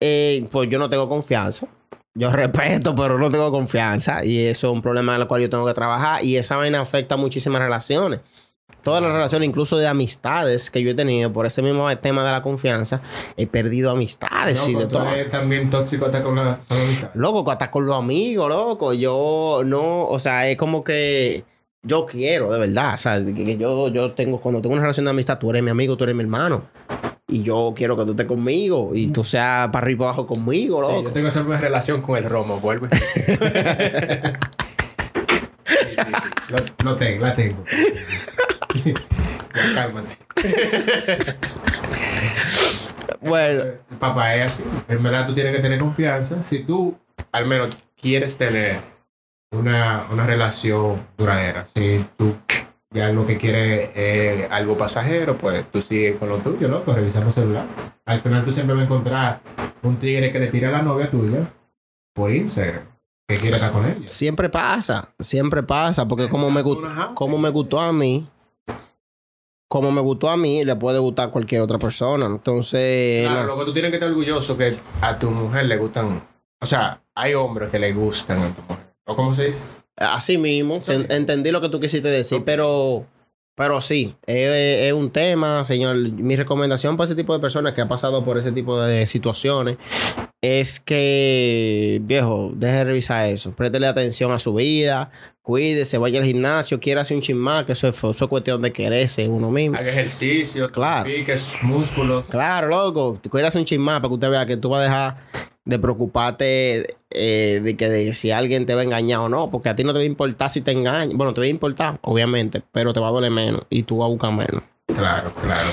eh, 0.00 0.46
pues 0.52 0.70
yo 0.70 0.78
no 0.78 0.88
tengo 0.88 1.08
confianza. 1.08 1.66
Yo 2.14 2.30
respeto, 2.32 2.94
pero 2.94 3.18
no 3.18 3.28
tengo 3.28 3.50
confianza. 3.50 4.24
Y 4.24 4.38
eso 4.38 4.68
es 4.68 4.72
un 4.72 4.82
problema 4.82 5.16
en 5.16 5.22
el 5.22 5.26
cual 5.26 5.42
yo 5.42 5.50
tengo 5.50 5.66
que 5.66 5.74
trabajar. 5.74 6.22
Y 6.24 6.36
esa 6.36 6.56
vaina 6.56 6.80
afecta 6.80 7.16
a 7.16 7.18
muchísimas 7.18 7.60
relaciones. 7.60 8.20
Todas 8.82 9.02
las 9.02 9.10
relaciones, 9.12 9.48
incluso 9.48 9.78
de 9.78 9.88
amistades 9.88 10.70
que 10.70 10.80
yo 10.80 10.90
he 10.90 10.94
tenido, 10.94 11.32
por 11.32 11.44
ese 11.44 11.60
mismo 11.60 11.94
tema 11.98 12.24
de 12.24 12.30
la 12.30 12.42
confianza, 12.42 13.00
he 13.36 13.46
perdido 13.48 13.90
amistades 13.90 14.66
y 14.68 14.74
de 14.74 14.84
tú 14.84 14.90
todo. 14.92 15.08
eres 15.08 15.28
también 15.30 15.70
tóxico 15.70 16.06
hasta 16.06 16.22
con 16.22 16.36
la, 16.36 16.60
con 16.68 16.76
la 16.78 16.84
amistad. 16.84 17.10
Loco, 17.14 17.50
hasta 17.50 17.68
con 17.70 17.84
los 17.84 17.96
amigos, 17.96 18.48
loco. 18.48 18.92
Yo 18.92 19.62
no, 19.64 20.06
o 20.06 20.18
sea, 20.20 20.48
es 20.48 20.56
como 20.56 20.84
que 20.84 21.42
yo 21.82 22.06
quiero, 22.06 22.52
de 22.52 22.60
verdad. 22.60 22.94
O 22.94 22.96
sea, 22.96 23.24
que 23.24 23.56
yo, 23.56 23.88
yo 23.88 24.12
tengo, 24.12 24.40
cuando 24.40 24.60
tengo 24.62 24.74
una 24.74 24.82
relación 24.82 25.04
de 25.06 25.10
amistad, 25.10 25.38
tú 25.38 25.50
eres 25.50 25.64
mi 25.64 25.70
amigo, 25.70 25.96
tú 25.96 26.04
eres 26.04 26.14
mi 26.14 26.22
hermano. 26.22 26.62
Y 27.28 27.42
yo 27.42 27.72
quiero 27.74 27.96
que 27.96 28.04
tú 28.04 28.12
estés 28.12 28.26
conmigo 28.26 28.92
y 28.94 29.08
tú 29.08 29.24
seas 29.24 29.68
para 29.70 29.84
arriba 29.84 29.96
y 29.96 29.98
para 29.98 30.08
abajo 30.10 30.26
conmigo, 30.28 30.80
Sí, 30.84 30.92
loco. 30.92 31.02
yo 31.08 31.12
tengo 31.12 31.26
esa 31.26 31.40
misma 31.40 31.58
relación 31.58 32.02
con 32.02 32.16
el 32.18 32.24
romo, 32.24 32.60
vuelve. 32.60 32.88
Sí, 35.66 35.74
sí, 35.76 35.96
sí. 35.96 36.52
Lo, 36.52 36.90
lo 36.90 36.96
tengo, 36.96 37.26
la 37.26 37.34
tengo. 37.34 37.64
ya, 38.84 39.74
cálmate. 39.74 40.18
Bueno, 43.20 43.62
El 43.62 43.96
papá 43.98 44.34
es 44.34 44.52
así. 44.52 44.64
En 44.88 45.02
verdad, 45.02 45.26
tú 45.26 45.34
tienes 45.34 45.54
que 45.54 45.62
tener 45.62 45.78
confianza. 45.80 46.36
Si 46.46 46.60
tú, 46.64 46.96
al 47.32 47.46
menos, 47.46 47.70
quieres 48.00 48.36
tener 48.36 48.80
una, 49.52 50.06
una 50.10 50.26
relación 50.26 51.06
duradera, 51.16 51.66
si 51.74 52.04
tú 52.16 52.36
ya 52.92 53.10
lo 53.10 53.26
que 53.26 53.36
quieres 53.36 53.90
es 53.94 54.50
algo 54.50 54.78
pasajero, 54.78 55.36
pues 55.36 55.70
tú 55.70 55.82
sigues 55.82 56.16
con 56.16 56.28
lo 56.28 56.38
tuyo, 56.38 56.68
loco, 56.68 56.92
revisando 56.92 57.32
celular. 57.32 57.66
Al 58.06 58.20
final, 58.20 58.44
tú 58.44 58.52
siempre 58.52 58.74
vas 58.74 58.82
a 58.82 58.84
encontrar 58.84 59.40
un 59.82 59.96
tigre 59.98 60.32
que 60.32 60.38
le 60.38 60.48
tira 60.48 60.68
a 60.68 60.72
la 60.72 60.82
novia 60.82 61.10
tuya 61.10 61.52
por 62.14 62.32
Instagram, 62.32 62.84
que 63.28 63.36
quiere 63.36 63.56
estar 63.56 63.72
con 63.72 63.84
ella. 63.84 64.06
siempre 64.06 64.48
pasa, 64.48 65.08
siempre 65.20 65.62
pasa, 65.62 66.08
porque 66.08 66.28
como 66.28 66.50
me, 66.50 66.62
como 67.14 67.38
me 67.38 67.50
gustó 67.50 67.80
a 67.80 67.92
mí, 67.92 68.26
como 69.68 69.90
me 69.90 70.00
gustó 70.00 70.28
a 70.30 70.36
mí, 70.36 70.64
le 70.64 70.76
puede 70.76 70.98
gustar 70.98 71.28
a 71.28 71.30
cualquier 71.30 71.60
otra 71.60 71.78
persona. 71.78 72.26
Entonces, 72.26 73.26
Claro, 73.26 73.42
no. 73.42 73.46
lo 73.48 73.58
que 73.58 73.64
tú 73.64 73.72
tienes 73.72 73.90
que 73.90 73.96
estar 73.96 74.08
orgulloso 74.10 74.56
que 74.56 74.78
a 75.00 75.18
tu 75.18 75.30
mujer 75.30 75.66
le 75.66 75.76
gustan. 75.76 76.22
O 76.60 76.66
sea, 76.66 77.02
hay 77.14 77.34
hombres 77.34 77.70
que 77.70 77.78
le 77.78 77.92
gustan 77.92 78.40
a 78.40 78.54
tu 78.54 78.62
mujer. 78.62 78.86
¿O 79.06 79.16
cómo 79.16 79.34
se 79.34 79.46
dice? 79.46 79.64
Así 79.96 80.36
mismo, 80.38 80.80
Sí. 80.82 80.92
en- 80.92 81.10
entendí 81.10 81.50
lo 81.50 81.60
que 81.60 81.68
tú 81.68 81.80
quisiste 81.80 82.08
decir, 82.08 82.42
pero, 82.44 83.06
pero 83.54 83.80
sí, 83.80 84.14
es, 84.26 84.86
es 84.88 84.92
un 84.92 85.10
tema, 85.10 85.64
señor. 85.64 85.96
Mi 85.96 86.36
recomendación 86.36 86.96
para 86.96 87.06
ese 87.06 87.14
tipo 87.14 87.32
de 87.32 87.40
personas 87.40 87.72
que 87.74 87.80
ha 87.80 87.88
pasado 87.88 88.24
por 88.24 88.36
ese 88.38 88.52
tipo 88.52 88.78
de 88.80 89.06
situaciones 89.06 89.78
es 90.42 90.78
que, 90.80 92.00
viejo, 92.04 92.50
deje 92.54 92.72
de 92.74 92.84
revisar 92.84 93.26
eso, 93.26 93.52
préstele 93.52 93.86
atención 93.86 94.32
a 94.32 94.38
su 94.38 94.54
vida, 94.54 95.10
cuídese, 95.46 95.96
vaya 95.96 96.18
al 96.18 96.26
gimnasio, 96.26 96.80
quiera 96.80 97.02
hacer 97.02 97.16
un 97.16 97.22
chismá, 97.22 97.64
que 97.64 97.70
eso 97.70 97.86
es, 97.86 97.96
eso 97.96 98.10
es 98.10 98.28
cuestión 98.28 98.60
de 98.62 98.72
quererse 98.72 99.28
uno 99.28 99.48
mismo. 99.52 99.76
Haga 99.78 99.90
ejercicio, 99.90 100.68
Claro. 100.68 101.08
sus 101.38 101.62
músculos. 101.62 102.24
Claro, 102.28 102.66
loco, 102.66 103.20
cuídase 103.30 103.56
un 103.56 103.64
chismá 103.64 104.00
para 104.00 104.08
que 104.08 104.14
usted 104.14 104.28
vea 104.30 104.44
que 104.44 104.56
tú 104.56 104.70
vas 104.70 104.80
a 104.80 104.82
dejar 104.82 105.16
de 105.64 105.78
preocuparte 105.78 106.96
eh, 107.10 107.60
de 107.62 107.76
que 107.76 107.88
de 107.88 108.12
si 108.14 108.32
alguien 108.32 108.66
te 108.66 108.74
va 108.74 108.80
a 108.80 108.84
engañar 108.84 109.20
o 109.20 109.28
no, 109.28 109.48
porque 109.48 109.68
a 109.68 109.76
ti 109.76 109.84
no 109.84 109.92
te 109.92 110.00
va 110.00 110.02
a 110.02 110.06
importar 110.06 110.50
si 110.50 110.62
te 110.62 110.72
engaña. 110.72 111.12
Bueno, 111.14 111.32
te 111.32 111.40
va 111.40 111.44
a 111.46 111.48
importar, 111.50 112.00
obviamente, 112.02 112.60
pero 112.72 112.92
te 112.92 112.98
va 112.98 113.06
a 113.06 113.12
doler 113.12 113.30
menos 113.30 113.62
y 113.70 113.84
tú 113.84 113.98
vas 113.98 114.06
a 114.06 114.10
buscar 114.10 114.32
menos. 114.32 114.64
Claro, 114.88 115.32
claro. 115.32 115.68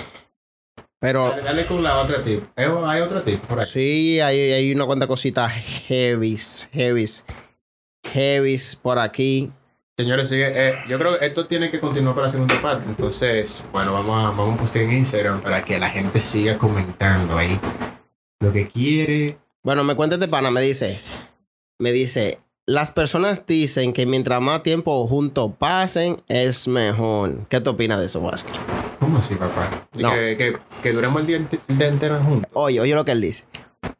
Pero 0.99 1.29
Dale, 1.31 1.41
dale 1.41 1.65
con 1.65 1.81
la 1.81 1.97
otra 1.97 2.23
tip. 2.23 2.43
Hay 2.55 3.01
otro 3.01 3.23
tip 3.23 3.39
por 3.41 3.59
ahí. 3.59 3.65
sí, 3.67 4.19
hay, 4.19 4.39
hay 4.51 4.71
una 4.71 4.85
cuanta 4.85 5.07
cositas 5.07 5.51
heavies, 5.51 6.69
heavies, 6.71 7.25
heavies 8.13 8.75
por 8.75 8.99
aquí. 8.99 9.51
Señores, 9.95 10.27
sigue. 10.29 10.47
eh, 10.69 10.73
yo 10.89 10.97
creo 10.97 11.19
que 11.19 11.25
esto 11.25 11.45
tiene 11.45 11.69
que 11.69 11.79
continuar 11.79 12.15
para 12.15 12.27
la 12.27 12.33
segunda 12.33 12.59
parte. 12.61 12.85
Entonces, 12.87 13.63
bueno, 13.71 13.93
vamos 13.93 14.17
a, 14.23 14.29
vamos 14.35 14.55
a 14.55 14.61
postear 14.61 14.85
en 14.85 14.93
Instagram 14.93 15.41
para 15.41 15.63
que 15.63 15.77
la 15.77 15.89
gente 15.89 16.19
siga 16.19 16.57
comentando 16.57 17.37
ahí 17.37 17.59
lo 18.39 18.51
que 18.51 18.67
quiere. 18.69 19.37
Bueno, 19.61 19.83
me 19.83 19.95
cuenta 19.95 20.15
este 20.15 20.27
pana, 20.27 20.49
me 20.49 20.61
dice, 20.61 20.99
me 21.79 21.91
dice, 21.91 22.39
las 22.65 22.91
personas 22.91 23.45
dicen 23.45 23.93
que 23.93 24.07
mientras 24.07 24.41
más 24.41 24.63
tiempo 24.63 25.07
juntos 25.07 25.51
pasen, 25.59 26.21
es 26.27 26.67
mejor. 26.67 27.45
¿Qué 27.47 27.61
te 27.61 27.69
opinas 27.69 27.99
de 27.99 28.07
eso, 28.07 28.19
Vázquez? 28.19 28.55
¿Cómo 28.99 29.19
así, 29.19 29.35
papá? 29.35 29.87
No. 29.99 30.09
Que, 30.11 30.35
que, 30.37 30.57
que 30.81 30.91
duremos 30.91 31.21
el 31.21 31.27
día, 31.27 31.37
el 31.37 31.77
día 31.77 31.87
entero 31.87 32.19
juntos. 32.23 32.49
Oye, 32.53 32.79
oye 32.81 32.95
lo 32.95 33.05
que 33.05 33.11
él 33.11 33.21
dice. 33.21 33.43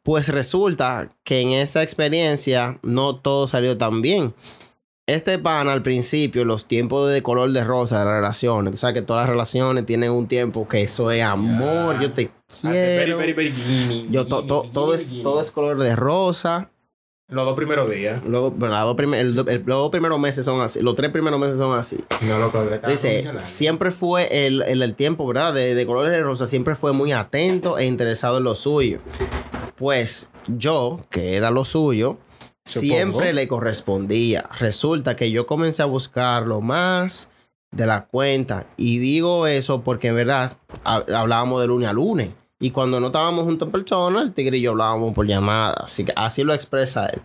Pues 0.02 0.28
resulta 0.28 1.08
que 1.22 1.40
en 1.40 1.50
esa 1.52 1.84
experiencia 1.84 2.78
no 2.82 3.14
todo 3.16 3.46
salió 3.46 3.78
tan 3.78 4.02
bien. 4.02 4.34
Este 5.06 5.38
pan 5.38 5.68
al 5.68 5.82
principio, 5.82 6.46
los 6.46 6.66
tiempos 6.66 7.10
de 7.12 7.22
color 7.22 7.52
de 7.52 7.62
rosa 7.62 7.98
de 7.98 8.04
las 8.06 8.14
relaciones, 8.14 8.70
tú 8.72 8.78
sabes 8.78 8.94
que 8.94 9.02
todas 9.02 9.22
las 9.24 9.28
relaciones 9.28 9.84
tienen 9.84 10.10
un 10.10 10.26
tiempo 10.26 10.66
que 10.66 10.80
eso 10.80 11.10
es 11.10 11.22
amor, 11.22 12.00
yo 12.00 12.10
te 12.14 12.30
quiero. 12.62 13.18
Yo 14.10 14.26
to- 14.26 14.44
to- 14.44 14.64
todo, 14.72 14.94
es, 14.94 15.22
todo 15.22 15.42
es 15.42 15.50
color 15.50 15.76
de 15.82 15.94
rosa. 15.94 16.70
Los 17.28 17.44
dos 17.44 17.54
primeros 17.54 17.90
días. 17.90 18.22
Luego, 18.24 18.50
bueno, 18.50 18.74
los 18.76 18.84
dos 18.86 18.96
primer- 18.96 19.20
el- 19.20 19.38
el- 19.46 19.62
los 19.66 19.78
dos 19.78 19.90
primeros 19.90 20.18
meses 20.18 20.42
son 20.46 20.62
así. 20.62 20.80
Los 20.80 20.94
tres 20.96 21.10
primeros 21.10 21.38
meses 21.38 21.58
son 21.58 21.78
así. 21.78 21.98
No, 22.22 22.38
loco, 22.38 22.64
le 22.64 22.76
estaba 22.76 22.90
Dice, 22.90 23.30
siempre 23.42 23.90
fue 23.90 24.46
el, 24.46 24.62
el, 24.62 24.82
el 24.82 24.94
tiempo, 24.94 25.26
¿verdad? 25.26 25.52
De, 25.52 25.74
de 25.74 25.84
colores 25.86 26.12
de 26.12 26.22
rosa, 26.22 26.46
siempre 26.46 26.76
fue 26.76 26.92
muy 26.92 27.12
atento 27.12 27.76
e 27.76 27.84
interesado 27.84 28.38
en 28.38 28.44
lo 28.44 28.54
suyo. 28.54 29.00
Pues 29.76 30.30
yo, 30.48 31.00
que 31.10 31.36
era 31.36 31.50
lo 31.50 31.64
suyo, 31.66 32.18
Supongo. 32.64 32.94
siempre 32.94 33.32
le 33.32 33.46
correspondía. 33.48 34.48
Resulta 34.58 35.16
que 35.16 35.30
yo 35.30 35.46
comencé 35.46 35.82
a 35.82 35.86
buscarlo 35.86 36.60
más 36.60 37.30
de 37.70 37.86
la 37.86 38.06
cuenta. 38.06 38.66
Y 38.76 38.98
digo 38.98 39.46
eso 39.46 39.82
porque 39.82 40.08
en 40.08 40.16
verdad 40.16 40.56
ha- 40.84 41.04
hablábamos 41.14 41.60
de 41.60 41.66
lunes 41.66 41.88
a 41.88 41.92
lunes. 41.92 42.30
Y 42.60 42.70
cuando 42.70 43.00
no 43.00 43.08
estábamos 43.08 43.44
juntos 43.44 43.66
en 43.66 43.72
persona, 43.72 44.22
el 44.22 44.32
tigre 44.32 44.56
y 44.58 44.62
yo 44.62 44.70
hablábamos 44.70 45.12
por 45.12 45.26
llamada. 45.26 45.74
Así 45.84 46.04
que 46.04 46.12
así 46.16 46.42
lo 46.44 46.54
expresa 46.54 47.06
él. 47.06 47.20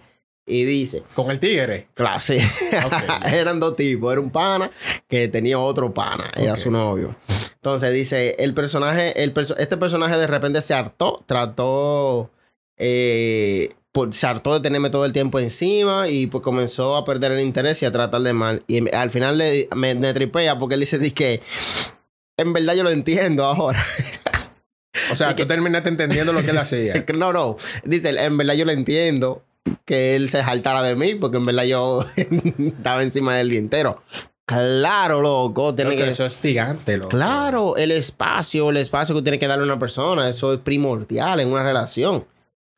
Y 0.46 0.64
dice, 0.66 1.04
Con 1.14 1.30
el 1.30 1.40
tigre. 1.40 1.88
Claro, 1.94 2.20
sí. 2.20 2.38
Eran 3.32 3.60
dos 3.60 3.76
tipos. 3.76 4.12
Era 4.12 4.20
un 4.20 4.32
pana 4.32 4.72
que 5.08 5.28
tenía 5.28 5.60
otro 5.60 5.94
pana. 5.94 6.32
Era 6.36 6.56
su 6.56 6.72
novio. 6.72 7.16
Entonces 7.54 7.94
dice, 7.94 8.36
el 8.40 8.54
personaje, 8.56 9.22
el 9.24 9.34
perso- 9.34 9.56
este 9.60 9.78
personaje 9.78 10.18
de 10.18 10.26
repente 10.28 10.62
se 10.64 10.74
hartó, 10.74 11.24
trató, 11.28 12.32
eh, 12.78 13.76
por- 13.92 14.14
se 14.14 14.28
hartó 14.28 14.54
de 14.54 14.60
tenerme 14.60 14.90
todo 14.90 15.06
el 15.06 15.12
tiempo 15.14 15.40
encima 15.40 16.08
y 16.10 16.28
pues 16.28 16.44
comenzó 16.44 16.96
a 16.96 17.06
perder 17.06 17.32
el 17.34 17.42
interés 17.42 17.82
y 17.82 17.86
a 17.86 17.92
tratar 17.92 18.22
de 18.22 18.34
mal. 18.34 18.62
Y 18.68 18.94
al 18.94 19.12
final 19.12 19.38
le, 19.38 19.68
me, 19.76 19.96
me 19.96 20.14
tripea 20.14 20.58
porque 20.60 20.76
él 20.76 20.82
dice 20.82 21.00
di 21.00 21.12
que 21.12 21.42
en 22.38 22.54
verdad 22.54 22.76
yo 22.76 22.84
lo 22.84 22.90
entiendo 22.92 23.46
ahora. 23.46 23.84
O 25.12 25.16
sea, 25.16 25.36
tú 25.36 25.46
terminaste 25.46 25.88
entendiendo 25.90 26.34
lo 26.34 26.42
que 26.44 26.52
él 26.52 26.58
hacía. 26.60 27.06
Que 27.06 27.14
no, 27.14 27.32
no. 27.32 27.58
Dice, 27.84 28.10
en 28.10 28.38
verdad 28.38 28.56
yo 28.56 28.66
lo 28.66 28.72
entiendo 28.72 29.44
que 29.86 30.16
él 30.16 30.30
se 30.30 30.44
jaltara 30.44 30.82
de 30.82 30.96
mí 30.96 31.16
porque 31.16 31.38
en 31.38 31.44
verdad 31.44 31.64
yo 31.64 32.06
estaba 32.16 33.02
encima 33.04 33.36
del 33.36 33.50
día 33.50 33.60
entero. 33.60 34.02
Claro, 34.46 35.22
loco. 35.22 35.74
Tiene 35.76 35.96
que... 35.96 36.10
Eso 36.10 36.26
es 36.26 36.40
gigante, 36.40 36.98
loco. 36.98 37.10
Claro, 37.10 37.78
el 37.78 37.92
espacio, 37.92 38.70
el 38.72 38.78
espacio 38.78 39.16
que 39.16 39.22
tiene 39.22 39.40
que 39.40 39.48
darle 39.48 39.64
a 39.64 39.66
una 39.66 39.80
persona, 39.80 40.28
eso 40.28 40.54
es 40.54 40.60
primordial 40.60 41.40
en 41.40 41.50
una 41.52 41.64
relación. 41.64 42.26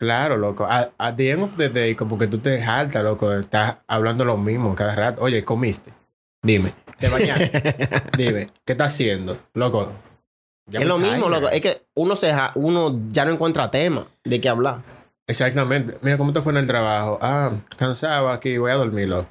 Claro, 0.02 0.36
loco. 0.36 0.66
At, 0.66 0.90
at 0.98 1.14
the 1.16 1.30
end 1.30 1.44
of 1.44 1.58
the 1.58 1.70
day, 1.70 1.94
como 1.94 2.18
que 2.18 2.26
tú 2.26 2.40
te 2.40 2.60
jaltas, 2.60 3.04
loco. 3.04 3.32
Estás 3.34 3.76
hablando 3.88 4.26
lo 4.26 4.36
mismo 4.36 4.74
cada 4.74 4.96
rato. 4.96 5.22
Oye, 5.22 5.46
¿comiste? 5.46 5.94
Dime. 6.42 6.74
¿Te 6.98 7.08
bañaste? 7.08 7.76
Dime. 8.18 8.50
¿Qué 8.66 8.74
estás 8.74 8.94
haciendo? 8.94 9.38
Loco. 9.54 9.94
ya 10.66 10.80
es 10.80 10.88
lo 10.88 10.98
mismo, 10.98 11.30
loco. 11.30 11.50
Es 11.50 11.62
que 11.62 11.84
uno, 11.94 12.16
se 12.16 12.34
ja- 12.34 12.52
uno 12.56 13.00
ya 13.12 13.26
no 13.26 13.32
encuentra 13.34 13.70
tema 13.70 14.08
de 14.24 14.42
qué 14.42 14.50
hablar. 14.50 14.82
Exactamente. 15.28 16.00
Mira, 16.02 16.18
¿cómo 16.18 16.34
te 16.34 16.42
fue 16.42 16.52
en 16.54 16.58
el 16.58 16.66
trabajo? 16.68 17.20
Ah, 17.22 17.52
cansado 17.78 18.30
aquí, 18.32 18.58
voy 18.58 18.72
a 18.72 18.76
dormir, 18.78 19.08
loco. 19.08 19.28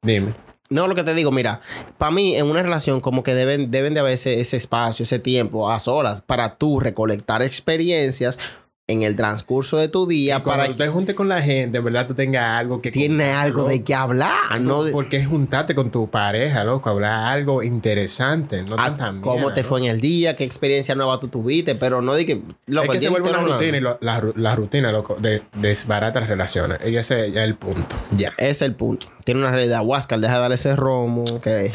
Dime. 0.00 0.34
No, 0.70 0.88
lo 0.88 0.94
que 0.94 1.04
te 1.04 1.12
digo, 1.12 1.30
mira, 1.32 1.60
para 1.98 2.10
mí 2.10 2.34
en 2.34 2.46
una 2.46 2.62
relación 2.62 3.02
como 3.02 3.22
que 3.22 3.34
deben, 3.34 3.70
deben 3.70 3.92
de 3.92 4.00
haber 4.00 4.14
ese, 4.14 4.40
ese 4.40 4.56
espacio, 4.56 5.02
ese 5.02 5.18
tiempo 5.18 5.70
a 5.70 5.78
solas 5.80 6.22
para 6.22 6.56
tú 6.56 6.80
recolectar 6.80 7.42
experiencias 7.42 8.38
en 8.86 9.02
el 9.02 9.16
transcurso 9.16 9.78
de 9.78 9.88
tu 9.88 10.06
día 10.06 10.42
cuando 10.42 10.62
para 10.64 10.72
tú 10.72 10.76
te 10.76 10.88
juntes 10.88 11.14
con 11.14 11.26
la 11.26 11.40
gente, 11.40 11.78
en 11.78 11.84
verdad 11.84 12.06
tú 12.06 12.12
tengas 12.12 12.60
algo 12.60 12.82
que... 12.82 12.90
tiene 12.90 13.32
algo 13.32 13.60
loco. 13.60 13.70
de 13.70 13.82
qué 13.82 13.94
hablar, 13.94 14.60
¿no? 14.60 14.84
De- 14.84 14.92
Porque 14.92 15.16
es 15.16 15.26
juntarte 15.26 15.74
con 15.74 15.90
tu 15.90 16.10
pareja, 16.10 16.64
loco. 16.64 16.90
Hablar 16.90 17.32
algo 17.32 17.62
interesante, 17.62 18.62
no 18.62 18.74
a 18.74 18.94
tanta 18.94 19.06
cómo 19.22 19.36
mierda, 19.36 19.54
te 19.54 19.62
¿no? 19.62 19.68
fue 19.68 19.80
en 19.80 19.86
el 19.86 20.02
día, 20.02 20.36
qué 20.36 20.44
experiencia 20.44 20.94
nueva 20.94 21.18
tú 21.18 21.28
tuviste, 21.28 21.74
pero 21.76 22.02
no 22.02 22.12
de 22.12 22.26
que... 22.26 22.42
loco, 22.66 22.92
es 22.92 22.98
que 22.98 23.06
se 23.06 23.08
vuelve 23.08 23.30
una 23.30 23.38
rutina 23.38 23.76
y 23.78 23.80
lo- 23.80 23.96
la, 24.02 24.20
ru- 24.20 24.34
la 24.36 24.54
rutina, 24.54 24.92
loco, 24.92 25.16
de, 25.18 25.42
desbarata 25.54 26.20
las 26.20 26.28
relaciones. 26.28 26.78
Y 26.86 26.94
ese 26.94 27.32
ya 27.32 27.42
es 27.42 27.48
el 27.48 27.54
punto. 27.56 27.96
Ya. 28.14 28.34
Es 28.36 28.60
el 28.60 28.74
punto. 28.74 29.06
Tiene 29.24 29.40
una 29.40 29.50
realidad. 29.50 29.80
Huáscar, 29.82 30.20
deja 30.20 30.34
de 30.34 30.40
darle 30.40 30.56
ese 30.56 30.76
romo. 30.76 31.24
Que... 31.42 31.72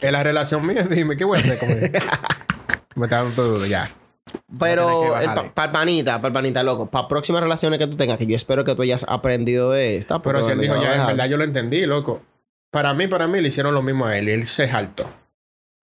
En 0.00 0.12
la 0.12 0.22
relación 0.22 0.66
mía, 0.66 0.82
dime, 0.82 1.16
¿qué 1.16 1.24
voy 1.24 1.38
a 1.38 1.40
hacer 1.40 1.58
con 1.58 1.70
él? 1.70 1.90
Me 2.94 3.06
está 3.06 3.22
dando 3.22 3.34
todo 3.34 3.64
ya. 3.64 3.90
Pero 4.58 5.14
para 5.54 5.72
panita, 5.72 6.20
para 6.20 6.32
panita, 6.32 6.62
loco. 6.62 6.86
Para 6.86 7.08
próximas 7.08 7.42
relaciones 7.42 7.78
que 7.78 7.86
tú 7.86 7.96
tengas, 7.96 8.18
que 8.18 8.26
yo 8.26 8.36
espero 8.36 8.64
que 8.64 8.74
tú 8.74 8.82
hayas 8.82 9.04
aprendido 9.08 9.70
de 9.72 9.96
esta. 9.96 10.22
Pero 10.22 10.40
porque 10.40 10.46
si 10.46 10.52
él 10.52 10.60
dijo, 10.60 10.80
ya, 10.80 11.00
en 11.00 11.06
verdad 11.08 11.26
yo 11.28 11.36
lo 11.36 11.44
entendí, 11.44 11.84
loco. 11.86 12.22
Para 12.70 12.94
mí, 12.94 13.06
para 13.06 13.26
mí, 13.26 13.40
le 13.40 13.48
hicieron 13.48 13.74
lo 13.74 13.82
mismo 13.82 14.06
a 14.06 14.16
él 14.16 14.28
y 14.28 14.32
él 14.32 14.46
se 14.46 14.68
jaltó. 14.68 15.04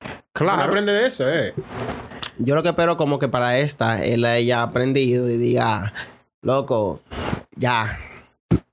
Uno 0.02 0.20
Claro. 0.34 0.64
aprende 0.64 0.94
de 0.94 1.08
eso, 1.08 1.30
eh. 1.30 1.54
Yo 2.38 2.56
lo 2.56 2.64
que 2.64 2.70
espero 2.70 2.96
como 2.96 3.20
que 3.20 3.28
para 3.28 3.60
esta 3.60 4.04
él 4.04 4.24
haya 4.24 4.64
aprendido 4.64 5.30
y 5.30 5.38
diga, 5.38 5.94
loco, 6.42 7.02
ya. 7.56 8.00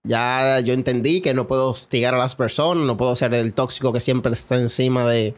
Ya 0.04 0.60
yo 0.60 0.72
entendí 0.72 1.20
que 1.20 1.34
no 1.34 1.48
puedo 1.48 1.70
hostigar 1.70 2.14
a 2.14 2.18
las 2.18 2.36
personas, 2.36 2.84
no 2.86 2.96
puedo 2.96 3.16
ser 3.16 3.34
el 3.34 3.52
tóxico 3.54 3.92
que 3.92 3.98
siempre 3.98 4.32
está 4.32 4.54
encima 4.54 5.04
de, 5.08 5.34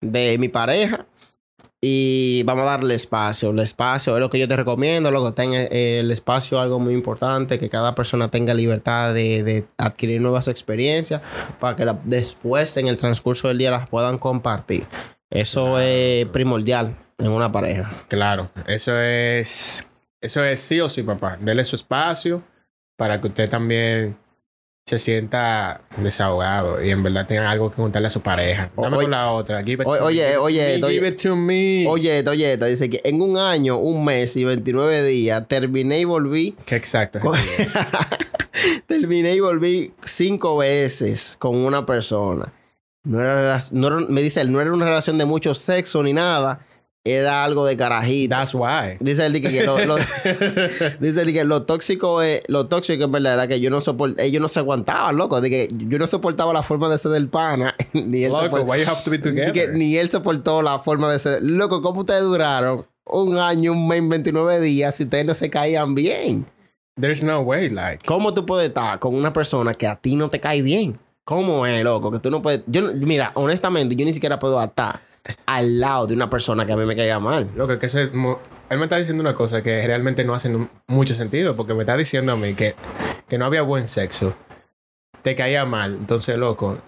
de 0.00 0.38
mi 0.38 0.48
pareja. 0.48 1.04
Y 1.86 2.44
vamos 2.44 2.62
a 2.62 2.68
darle 2.68 2.94
espacio. 2.94 3.50
El 3.50 3.58
espacio 3.58 4.14
es 4.16 4.20
lo 4.20 4.30
que 4.30 4.38
yo 4.38 4.48
te 4.48 4.56
recomiendo, 4.56 5.10
loco. 5.10 5.34
Tenga 5.34 5.64
eh, 5.64 5.98
el 6.00 6.10
espacio 6.10 6.58
algo 6.58 6.80
muy 6.80 6.94
importante, 6.94 7.58
que 7.58 7.68
cada 7.68 7.94
persona 7.94 8.30
tenga 8.30 8.54
libertad 8.54 9.12
de, 9.12 9.66
adquirir 9.76 10.22
nuevas 10.22 10.48
experiencias 10.48 11.20
para 11.60 11.76
que 11.76 11.86
después 12.04 12.78
en 12.78 12.88
el 12.88 12.96
transcurso 12.96 13.48
del 13.48 13.58
día 13.58 13.70
las 13.70 13.86
puedan 13.86 14.16
compartir. 14.16 14.86
Eso 15.28 15.78
es 15.78 16.26
primordial 16.28 16.96
en 17.18 17.30
una 17.30 17.52
pareja. 17.52 17.90
Claro, 18.08 18.50
eso 18.66 18.98
es, 18.98 19.86
eso 20.22 20.42
es 20.42 20.60
sí 20.60 20.80
o 20.80 20.88
sí, 20.88 21.02
papá. 21.02 21.36
Dele 21.38 21.66
su 21.66 21.76
espacio 21.76 22.42
para 22.96 23.20
que 23.20 23.26
usted 23.26 23.50
también 23.50 24.16
se 24.86 24.98
sienta 24.98 25.80
desahogado 25.96 26.84
y 26.84 26.90
en 26.90 27.02
verdad 27.02 27.26
tenga 27.26 27.50
algo 27.50 27.70
que 27.70 27.76
contarle 27.76 28.08
a 28.08 28.10
su 28.10 28.20
pareja. 28.20 28.70
Dame 28.76 28.96
oye- 28.98 29.04
con 29.06 29.10
la 29.12 29.30
otra. 29.30 29.62
Give 29.62 29.82
it 29.82 29.84
to 29.84 30.04
oye, 30.04 30.28
me, 30.32 30.36
oye, 30.36 30.80
give 30.90 31.08
it 31.08 31.22
to 31.22 31.34
me. 31.36 31.86
Oye, 31.88 32.22
oye, 32.28 32.56
dice 32.58 32.90
que 32.90 33.00
en 33.04 33.22
un 33.22 33.38
año, 33.38 33.78
un 33.78 34.04
mes 34.04 34.36
y 34.36 34.44
29 34.44 35.02
días 35.04 35.48
terminé 35.48 36.00
y 36.00 36.04
volví. 36.04 36.54
Qué 36.66 36.76
exacto. 36.76 37.18
con- 37.20 37.38
terminé 38.86 39.34
y 39.34 39.40
volví 39.40 39.94
cinco 40.04 40.58
veces 40.58 41.36
con 41.38 41.56
una 41.56 41.86
persona. 41.86 42.52
No 43.04 43.20
era, 43.20 43.58
no 43.72 43.86
era- 43.86 44.06
me 44.06 44.20
dice 44.20 44.42
él, 44.42 44.52
no 44.52 44.60
era 44.60 44.70
una 44.70 44.84
relación 44.84 45.16
de 45.16 45.24
mucho 45.24 45.54
sexo 45.54 46.02
ni 46.02 46.12
nada. 46.12 46.60
Era 47.06 47.44
algo 47.44 47.66
de 47.66 47.76
carajita. 47.76 48.36
That's 48.38 48.54
why. 48.54 48.96
Dice 48.98 49.26
él 49.26 49.34
di 49.34 49.42
que, 49.42 49.62
lo, 49.64 49.78
lo- 49.84 49.96
dice 51.00 51.24
di 51.24 51.32
que 51.34 51.44
lo 51.44 51.64
tóxico 51.64 52.22
es, 52.22 52.42
lo 52.48 52.66
tóxico 52.66 53.04
en 53.04 53.12
verdad 53.12 53.34
era 53.34 53.46
que 53.46 53.60
yo 53.60 53.68
no 53.70 53.80
soport, 53.82 54.18
ellos 54.18 54.40
no 54.40 54.48
se 54.48 54.60
aguantaban, 54.60 55.16
loco. 55.16 55.40
De 55.40 55.50
que 55.50 55.68
yo 55.70 55.98
no 55.98 56.06
soportaba 56.06 56.52
la 56.54 56.62
forma 56.62 56.88
de 56.88 56.96
ser 56.98 57.12
del 57.12 57.28
pana. 57.28 57.74
ni 57.92 58.24
él 58.24 58.32
Loco, 58.32 58.46
soport- 58.46 58.64
why 58.66 58.80
you 58.82 58.88
have 58.90 59.02
to 59.04 59.10
be 59.10 59.20
que 59.20 59.30
together? 59.30 59.74
ni 59.74 59.96
él 59.96 60.10
soportó 60.10 60.62
la 60.62 60.78
forma 60.78 61.12
de 61.12 61.18
ser. 61.18 61.42
Loco, 61.42 61.82
¿cómo 61.82 62.00
ustedes 62.00 62.22
duraron 62.22 62.86
un 63.06 63.36
año, 63.38 63.72
un 63.72 63.86
mes, 63.86 64.06
29 64.08 64.60
días 64.60 64.94
si 64.94 65.02
ustedes 65.02 65.26
no 65.26 65.34
se 65.34 65.50
caían 65.50 65.94
bien? 65.94 66.46
There's 66.98 67.22
no 67.22 67.40
way, 67.40 67.68
like. 67.70 68.04
¿Cómo 68.06 68.32
tú 68.32 68.46
puedes 68.46 68.68
estar 68.68 68.98
con 68.98 69.14
una 69.14 69.32
persona 69.32 69.74
que 69.74 69.86
a 69.86 69.96
ti 69.96 70.16
no 70.16 70.30
te 70.30 70.40
cae 70.40 70.62
bien? 70.62 70.96
¿Cómo 71.24 71.66
es, 71.66 71.82
loco? 71.84 72.10
Que 72.12 72.18
tú 72.18 72.30
no 72.30 72.40
puedes. 72.40 72.62
Yo, 72.66 72.92
mira, 72.94 73.32
honestamente, 73.34 73.94
yo 73.96 74.04
ni 74.06 74.12
siquiera 74.12 74.38
puedo 74.38 74.62
estar 74.62 75.00
al 75.46 75.80
lado 75.80 76.06
de 76.06 76.14
una 76.14 76.28
persona 76.30 76.66
que 76.66 76.72
a 76.72 76.76
mí 76.76 76.84
me 76.84 76.96
caiga 76.96 77.18
mal. 77.18 77.50
Loco, 77.56 77.78
que 77.78 77.88
mo- 78.12 78.40
él 78.70 78.78
me 78.78 78.84
está 78.84 78.96
diciendo 78.96 79.20
una 79.20 79.34
cosa 79.34 79.62
que 79.62 79.86
realmente 79.86 80.24
no 80.24 80.34
hace 80.34 80.54
mucho 80.86 81.14
sentido 81.14 81.54
porque 81.56 81.74
me 81.74 81.80
está 81.82 81.96
diciendo 81.96 82.32
a 82.32 82.36
mí 82.36 82.54
que, 82.54 82.74
que 83.28 83.38
no 83.38 83.44
había 83.46 83.62
buen 83.62 83.88
sexo. 83.88 84.34
Te 85.22 85.34
caía 85.36 85.64
mal. 85.64 85.94
Entonces, 85.94 86.36
loco, 86.36 86.78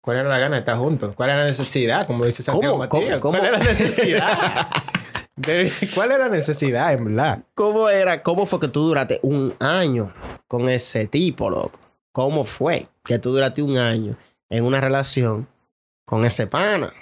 ¿cuál 0.00 0.18
era 0.18 0.28
la 0.28 0.38
gana 0.38 0.54
de 0.56 0.60
estar 0.60 0.76
juntos? 0.78 1.14
¿Cuál 1.14 1.30
era 1.30 1.40
la 1.40 1.44
necesidad? 1.46 2.06
Como 2.06 2.24
dice 2.24 2.42
Santiago 2.42 2.78
¿Cómo? 2.78 2.84
Matías. 2.98 3.20
¿Cómo? 3.20 3.38
¿Cuál 3.38 3.48
era 3.48 3.58
la 3.58 3.64
necesidad? 3.64 4.68
De- 5.36 5.70
¿Cuál 5.94 6.12
era 6.12 6.28
la 6.28 6.34
necesidad, 6.34 6.94
en 6.94 7.04
verdad? 7.04 7.42
¿Cómo 7.54 7.90
era? 7.90 8.22
¿Cómo 8.22 8.46
fue 8.46 8.58
que 8.58 8.68
tú 8.68 8.82
duraste 8.84 9.20
un 9.22 9.54
año 9.60 10.14
con 10.48 10.68
ese 10.70 11.06
tipo, 11.06 11.50
loco? 11.50 11.78
¿Cómo 12.12 12.44
fue 12.44 12.88
que 13.04 13.18
tú 13.18 13.32
duraste 13.32 13.60
un 13.62 13.76
año 13.76 14.16
en 14.48 14.64
una 14.64 14.80
relación 14.80 15.46
con 16.06 16.24
ese 16.24 16.46
pana? 16.46 16.94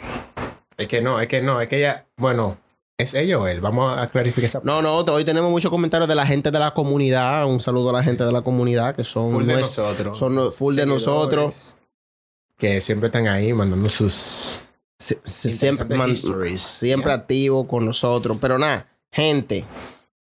Es 0.77 0.89
que 0.89 1.01
no, 1.03 1.21
es 1.21 1.29
que 1.29 1.41
no, 1.43 1.61
es 1.61 1.69
que 1.69 1.79
ella, 1.79 2.07
bueno, 2.17 2.59
es 2.99 3.15
ella 3.15 3.39
o 3.39 3.47
él. 3.47 3.61
Vamos 3.61 3.97
a 3.97 4.09
clarificar 4.09 4.45
esa 4.47 4.61
No, 4.65 4.83
no, 4.83 4.99
hoy 5.01 5.25
tenemos 5.25 5.51
muchos 5.51 5.71
comentarios 5.71 6.09
de 6.09 6.15
la 6.15 6.27
gente 6.27 6.51
de 6.51 6.59
la 6.59 6.73
comunidad. 6.75 7.47
Un 7.47 7.61
saludo 7.61 7.91
a 7.91 7.93
la 7.93 8.03
gente 8.03 8.25
de 8.25 8.33
la 8.33 8.43
comunidad 8.43 8.95
que 8.97 9.05
son, 9.05 9.33
full 9.33 9.47
de 9.47 9.57
nosotros. 9.57 10.19
son 10.19 10.53
full 10.53 10.75
de 10.75 10.87
nosotros. 10.87 11.75
Que 12.59 12.81
siempre 12.81 13.07
están 13.09 13.27
ahí 13.29 13.53
mandando 13.53 13.89
sus. 13.89 14.69
Si- 14.99 15.17
si- 15.25 15.51
siempre, 15.51 15.97
man- 15.97 16.11
histories. 16.11 16.61
siempre 16.63 17.11
Yeah. 17.11 17.21
activo 17.21 17.67
con 17.67 17.85
nosotros. 17.85 18.39
Pero 18.41 18.59
nada, 18.59 18.87
gente, 19.13 19.67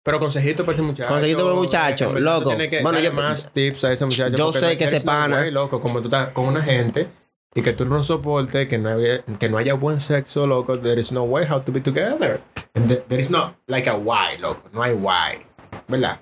Pero 0.02 0.18
consejito 0.18 0.64
para 0.66 0.74
ese 0.74 0.82
muchacho. 0.82 1.08
Consejito 1.08 1.38
para 1.38 1.50
el 1.50 1.56
muchacho, 1.56 2.16
Eh, 2.16 2.20
loco. 2.20 2.50
que 2.58 2.82
Bueno, 2.82 2.98
yo- 2.98 3.12
más 3.12 3.50
tips 3.52 3.84
a 3.84 3.92
ese 3.92 4.04
muchacho. 4.04 4.36
yo 4.36 4.52
sé 4.52 4.76
que 4.76 4.90
no 4.90 5.00
pana- 5.04 5.46
loco, 5.50 5.80
como 5.80 6.00
tú 6.00 6.08
estás 6.08 6.28
con 6.30 6.44
una 6.46 6.62
gente 6.62 7.08
y 7.54 7.62
que 7.62 7.72
tú 7.72 7.86
no 7.86 8.02
soportes, 8.02 8.68
que 8.68 8.78
no, 8.78 8.90
haya, 8.90 9.22
que 9.38 9.48
no 9.48 9.58
haya 9.58 9.74
buen 9.74 10.00
sexo, 10.00 10.46
loco, 10.46 10.78
there 10.78 11.00
is 11.00 11.12
no 11.12 11.22
way 11.22 11.46
how 11.48 11.60
to 11.60 11.72
be 11.72 11.80
together. 11.80 12.40
There 12.74 13.20
is 13.20 13.30
no 13.30 13.54
like 13.68 13.88
a 13.88 13.96
why, 13.96 14.36
loco. 14.40 14.68
No 14.72 14.82
hay 14.82 14.92
why. 14.92 15.46
¿Verdad? 15.86 16.18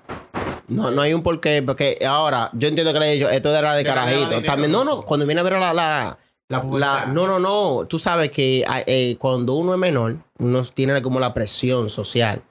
no, 0.67 0.91
no 0.91 1.01
hay 1.01 1.13
un 1.13 1.23
porqué. 1.23 1.63
Porque 1.63 1.97
ahora, 2.05 2.49
yo 2.53 2.67
entiendo 2.67 2.93
que 2.93 2.99
le 2.99 3.11
he 3.11 3.15
dicho, 3.15 3.29
esto 3.29 3.55
era 3.55 3.73
de 3.73 3.83
carajito. 3.83 4.25
dinero, 4.25 4.45
También, 4.45 4.71
no, 4.71 4.83
no, 4.83 5.01
cuando 5.01 5.25
viene 5.25 5.41
a 5.41 5.43
ver 5.43 5.53
la, 5.53 5.73
la, 5.73 6.17
La 6.49 7.05
no, 7.07 7.27
no, 7.27 7.39
no. 7.39 7.85
Tú 7.87 7.97
sabes 7.99 8.31
que 8.31 8.63
ah, 8.67 8.83
eh, 8.85 9.15
cuando 9.19 9.55
uno 9.55 9.73
es 9.73 9.79
menor, 9.79 10.17
uno 10.39 10.63
tiene 10.65 11.01
como 11.01 11.19
la 11.19 11.33
presión 11.33 11.89
social. 11.89 12.41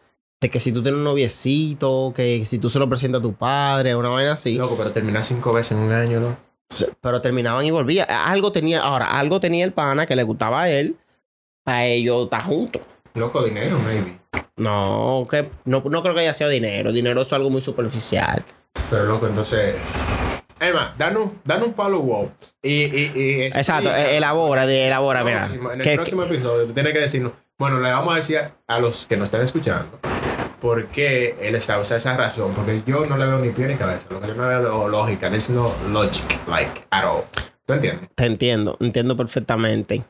De 0.40 0.50
que 0.50 0.58
si 0.58 0.72
tú 0.72 0.82
tienes 0.82 0.98
un 0.98 1.04
noviecito, 1.04 2.12
que 2.16 2.44
si 2.44 2.58
tú 2.58 2.68
se 2.68 2.80
lo 2.80 2.88
presentas 2.88 3.20
a 3.20 3.22
tu 3.22 3.32
padre, 3.32 3.94
una 3.94 4.08
vaina 4.08 4.32
así. 4.32 4.56
Loco, 4.56 4.76
pero 4.76 4.90
terminar 4.90 5.22
cinco 5.22 5.52
veces 5.52 5.72
en 5.72 5.78
un 5.78 5.92
año, 5.92 6.18
¿no? 6.18 6.36
Pero 7.00 7.20
terminaban 7.20 7.64
y 7.64 7.70
volvían. 7.70 8.06
Algo 8.10 8.52
tenía, 8.52 8.80
ahora, 8.82 9.18
algo 9.18 9.40
tenía 9.40 9.64
el 9.64 9.72
pana 9.72 10.06
que 10.06 10.16
le 10.16 10.22
gustaba 10.22 10.62
a 10.62 10.70
él. 10.70 10.96
Para 11.64 11.84
ellos 11.86 12.24
estar 12.24 12.42
juntos. 12.44 12.82
Loco, 13.14 13.42
dinero, 13.44 13.78
maybe. 13.78 14.18
No, 14.56 15.26
que 15.30 15.50
no, 15.64 15.82
no 15.88 16.02
creo 16.02 16.14
que 16.14 16.20
haya 16.20 16.34
sido 16.34 16.50
dinero. 16.50 16.92
Dinero 16.92 17.22
es 17.22 17.32
algo 17.32 17.50
muy 17.50 17.60
superficial. 17.60 18.44
Pero 18.90 19.04
loco, 19.04 19.26
entonces. 19.26 19.76
Emma, 20.60 20.94
danos 20.96 21.24
un, 21.24 21.40
danos 21.44 21.68
un 21.68 21.74
follow-up. 21.74 22.30
Y, 22.62 22.84
y, 22.84 23.12
y 23.14 23.42
Exacto, 23.42 23.88
explica- 23.90 24.10
eh, 24.12 24.16
elabora, 24.16 24.64
de, 24.66 24.86
elabora, 24.86 25.24
mira. 25.24 25.46
en 25.46 25.80
el 25.80 25.82
Que- 25.82 25.94
próximo 25.96 26.22
episodio 26.22 26.66
tú 26.66 26.72
tienes 26.72 26.92
que 26.92 27.00
decirnos, 27.00 27.32
bueno, 27.58 27.80
le 27.80 27.90
vamos 27.90 28.12
a 28.12 28.16
decir 28.16 28.40
a 28.68 28.78
los 28.78 29.06
que 29.06 29.16
nos 29.16 29.26
están 29.26 29.42
escuchando 29.42 29.98
por 30.62 30.86
qué 30.86 31.36
él 31.40 31.60
sea, 31.60 31.80
esa 31.80 32.16
razón, 32.16 32.52
porque 32.54 32.84
yo 32.86 33.04
no 33.04 33.18
le 33.18 33.26
veo 33.26 33.40
ni 33.40 33.50
pie 33.50 33.66
ni 33.66 33.74
cabeza, 33.74 34.06
lo 34.10 34.20
que 34.20 34.28
yo 34.28 34.34
no 34.34 34.46
veo 34.46 34.88
lógica, 34.88 35.28
there's 35.28 35.50
no 35.50 35.74
logic, 35.88 36.24
like, 36.46 36.84
at 36.90 37.04
all. 37.04 37.24
¿Tú 37.66 37.72
entiendes? 37.74 38.08
Te 38.14 38.26
entiendo, 38.26 38.76
entiendo 38.80 39.16
perfectamente. 39.16 40.04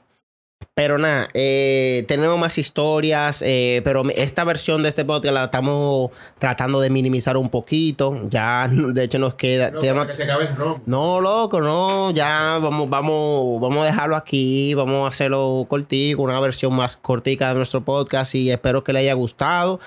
Pero 0.74 0.98
nada, 0.98 1.28
eh, 1.34 2.04
tenemos 2.08 2.38
más 2.38 2.56
historias, 2.58 3.42
eh, 3.44 3.80
pero 3.84 4.02
esta 4.16 4.44
versión 4.44 4.82
de 4.82 4.88
este 4.88 5.04
podcast 5.04 5.34
la 5.34 5.44
estamos 5.44 6.10
tratando 6.38 6.80
de 6.80 6.88
minimizar 6.90 7.36
un 7.36 7.50
poquito. 7.50 8.20
Ya, 8.28 8.68
de 8.72 9.04
hecho, 9.04 9.18
nos 9.18 9.34
queda. 9.34 9.70
No, 9.70 9.80
tenemos- 9.80 10.06
para 10.06 10.16
que 10.16 10.16
se 10.16 10.24
acabe 10.24 10.46
el 10.46 10.56
ron. 10.56 10.82
No, 10.86 11.20
loco, 11.20 11.60
no, 11.60 12.10
ya 12.12 12.58
vamos, 12.60 12.88
vamos, 12.88 13.60
vamos 13.60 13.82
a 13.82 13.86
dejarlo 13.86 14.16
aquí, 14.16 14.74
vamos 14.74 15.04
a 15.06 15.08
hacerlo 15.08 15.66
cortico, 15.68 16.22
una 16.22 16.40
versión 16.40 16.74
más 16.74 16.96
cortica 16.96 17.48
de 17.50 17.54
nuestro 17.56 17.84
podcast 17.84 18.34
y 18.34 18.50
espero 18.50 18.82
que 18.82 18.92
le 18.92 19.00
haya 19.00 19.14
gustado. 19.14 19.80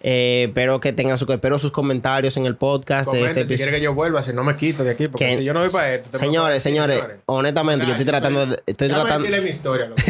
Eh, 0.00 0.44
espero 0.48 0.78
que 0.80 0.92
tengan 0.92 1.18
su, 1.18 1.30
espero 1.32 1.58
sus 1.58 1.72
comentarios 1.72 2.36
en 2.36 2.46
el 2.46 2.54
podcast 2.54 3.12
de 3.12 3.24
este 3.26 3.48
si 3.48 3.56
quiere 3.56 3.72
que 3.72 3.80
yo 3.80 3.94
vuelva, 3.94 4.22
si 4.22 4.32
no 4.32 4.44
me 4.44 4.54
quito 4.56 4.84
de 4.84 4.90
aquí, 4.92 5.08
porque 5.08 5.26
Que- 5.26 5.38
si 5.38 5.44
yo 5.44 5.52
no 5.52 5.60
voy 5.60 5.70
para 5.70 5.94
esto. 5.94 6.16
Señores, 6.18 6.62
señores, 6.62 7.02
honestamente, 7.26 7.84
yo 7.84 7.92
estoy 7.92 8.06
tratando 8.06 8.42
soy- 8.42 8.50
de, 8.50 8.62
estoy 8.66 8.88
tratando, 8.88 9.18
decirle 9.18 9.40
mi 9.40 9.50
historia, 9.50 9.86
loco. 9.86 10.00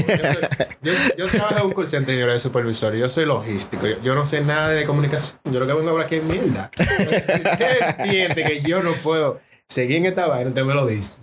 Yo, 1.17 1.27
trabajo 1.29 1.59
en 1.59 1.67
un 1.67 1.73
call 1.73 1.89
center 1.89 2.15
y 2.15 2.19
yo 2.19 2.25
era 2.25 2.39
supervisor. 2.39 2.95
Yo 2.95 3.09
soy 3.09 3.25
logístico. 3.25 3.87
Yo, 4.03 4.15
no 4.15 4.25
sé 4.25 4.43
nada 4.43 4.71
de 4.71 4.85
comunicación. 4.85 5.41
Yo 5.45 5.61
lo 5.61 5.67
que 5.67 5.73
vengo 5.73 5.89
a 5.89 5.93
hablar 5.93 6.07
aquí 6.07 6.17
es 6.17 6.25
mierda. 6.25 6.71
Usted 6.79 7.99
entiende 7.99 8.45
que 8.45 8.61
yo 8.61 8.83
no 8.83 8.93
puedo 8.95 9.41
seguir 9.67 9.99
en 9.99 10.07
esta 10.07 10.27
vaina. 10.27 10.49
Usted 10.51 10.65
me 10.65 10.75
lo 10.75 10.87
dice. 10.87 11.19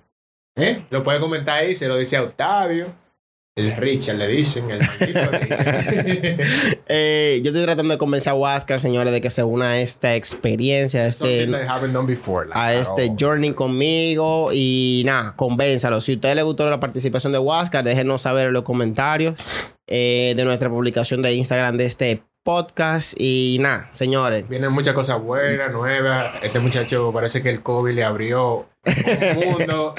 ¿Eh? 0.55 0.85
Lo 0.89 1.03
puede 1.03 1.19
comentar 1.19 1.59
ahí. 1.59 1.75
Se 1.75 1.87
lo 1.87 1.95
dice 1.95 2.17
a 2.17 2.23
Octavio. 2.23 2.93
El 3.57 3.71
Richard 3.71 4.17
le 4.17 4.27
dicen, 4.27 4.69
el 4.69 4.81
eh, 6.89 7.39
yo 7.41 7.51
estoy 7.51 7.63
tratando 7.63 7.93
de 7.93 7.97
convencer 7.97 8.31
a 8.31 8.33
Huáscar, 8.33 8.81
señores, 8.81 9.13
de 9.13 9.21
que 9.21 9.29
se 9.29 9.45
una 9.45 9.69
a 9.69 9.79
esta 9.79 10.13
experiencia, 10.15 11.03
a 11.03 11.07
este, 11.07 11.49
a 12.51 12.73
este 12.73 13.15
journey 13.17 13.53
conmigo. 13.53 14.49
Y 14.51 15.03
nada, 15.05 15.37
convénzalo. 15.37 16.01
Si 16.01 16.11
a 16.11 16.15
usted 16.15 16.35
le 16.35 16.43
gustó 16.43 16.69
la 16.69 16.81
participación 16.81 17.31
de 17.31 17.39
Huáscar, 17.39 17.85
déjenos 17.85 18.23
saber 18.23 18.47
en 18.47 18.53
los 18.53 18.63
comentarios 18.63 19.35
eh, 19.87 20.33
de 20.35 20.43
nuestra 20.43 20.69
publicación 20.69 21.21
de 21.21 21.33
Instagram 21.35 21.77
de 21.77 21.85
este 21.85 22.23
podcast. 22.43 23.13
Y 23.17 23.57
nada, 23.61 23.89
señores. 23.93 24.49
Vienen 24.49 24.73
muchas 24.73 24.93
cosas 24.93 25.21
buenas, 25.21 25.71
nuevas. 25.71 26.43
Este 26.43 26.59
muchacho 26.59 27.13
parece 27.13 27.41
que 27.41 27.51
el 27.51 27.63
COVID 27.63 27.93
le 27.93 28.03
abrió 28.03 28.67
un 28.85 29.51
mundo 29.51 29.95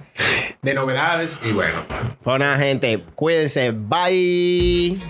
de 0.62 0.74
novedades. 0.74 1.38
Y 1.44 1.52
bueno. 1.52 1.84
Pues 2.22 2.58
gente, 2.58 3.04
cuídense. 3.14 3.72
Bye. 3.72 5.00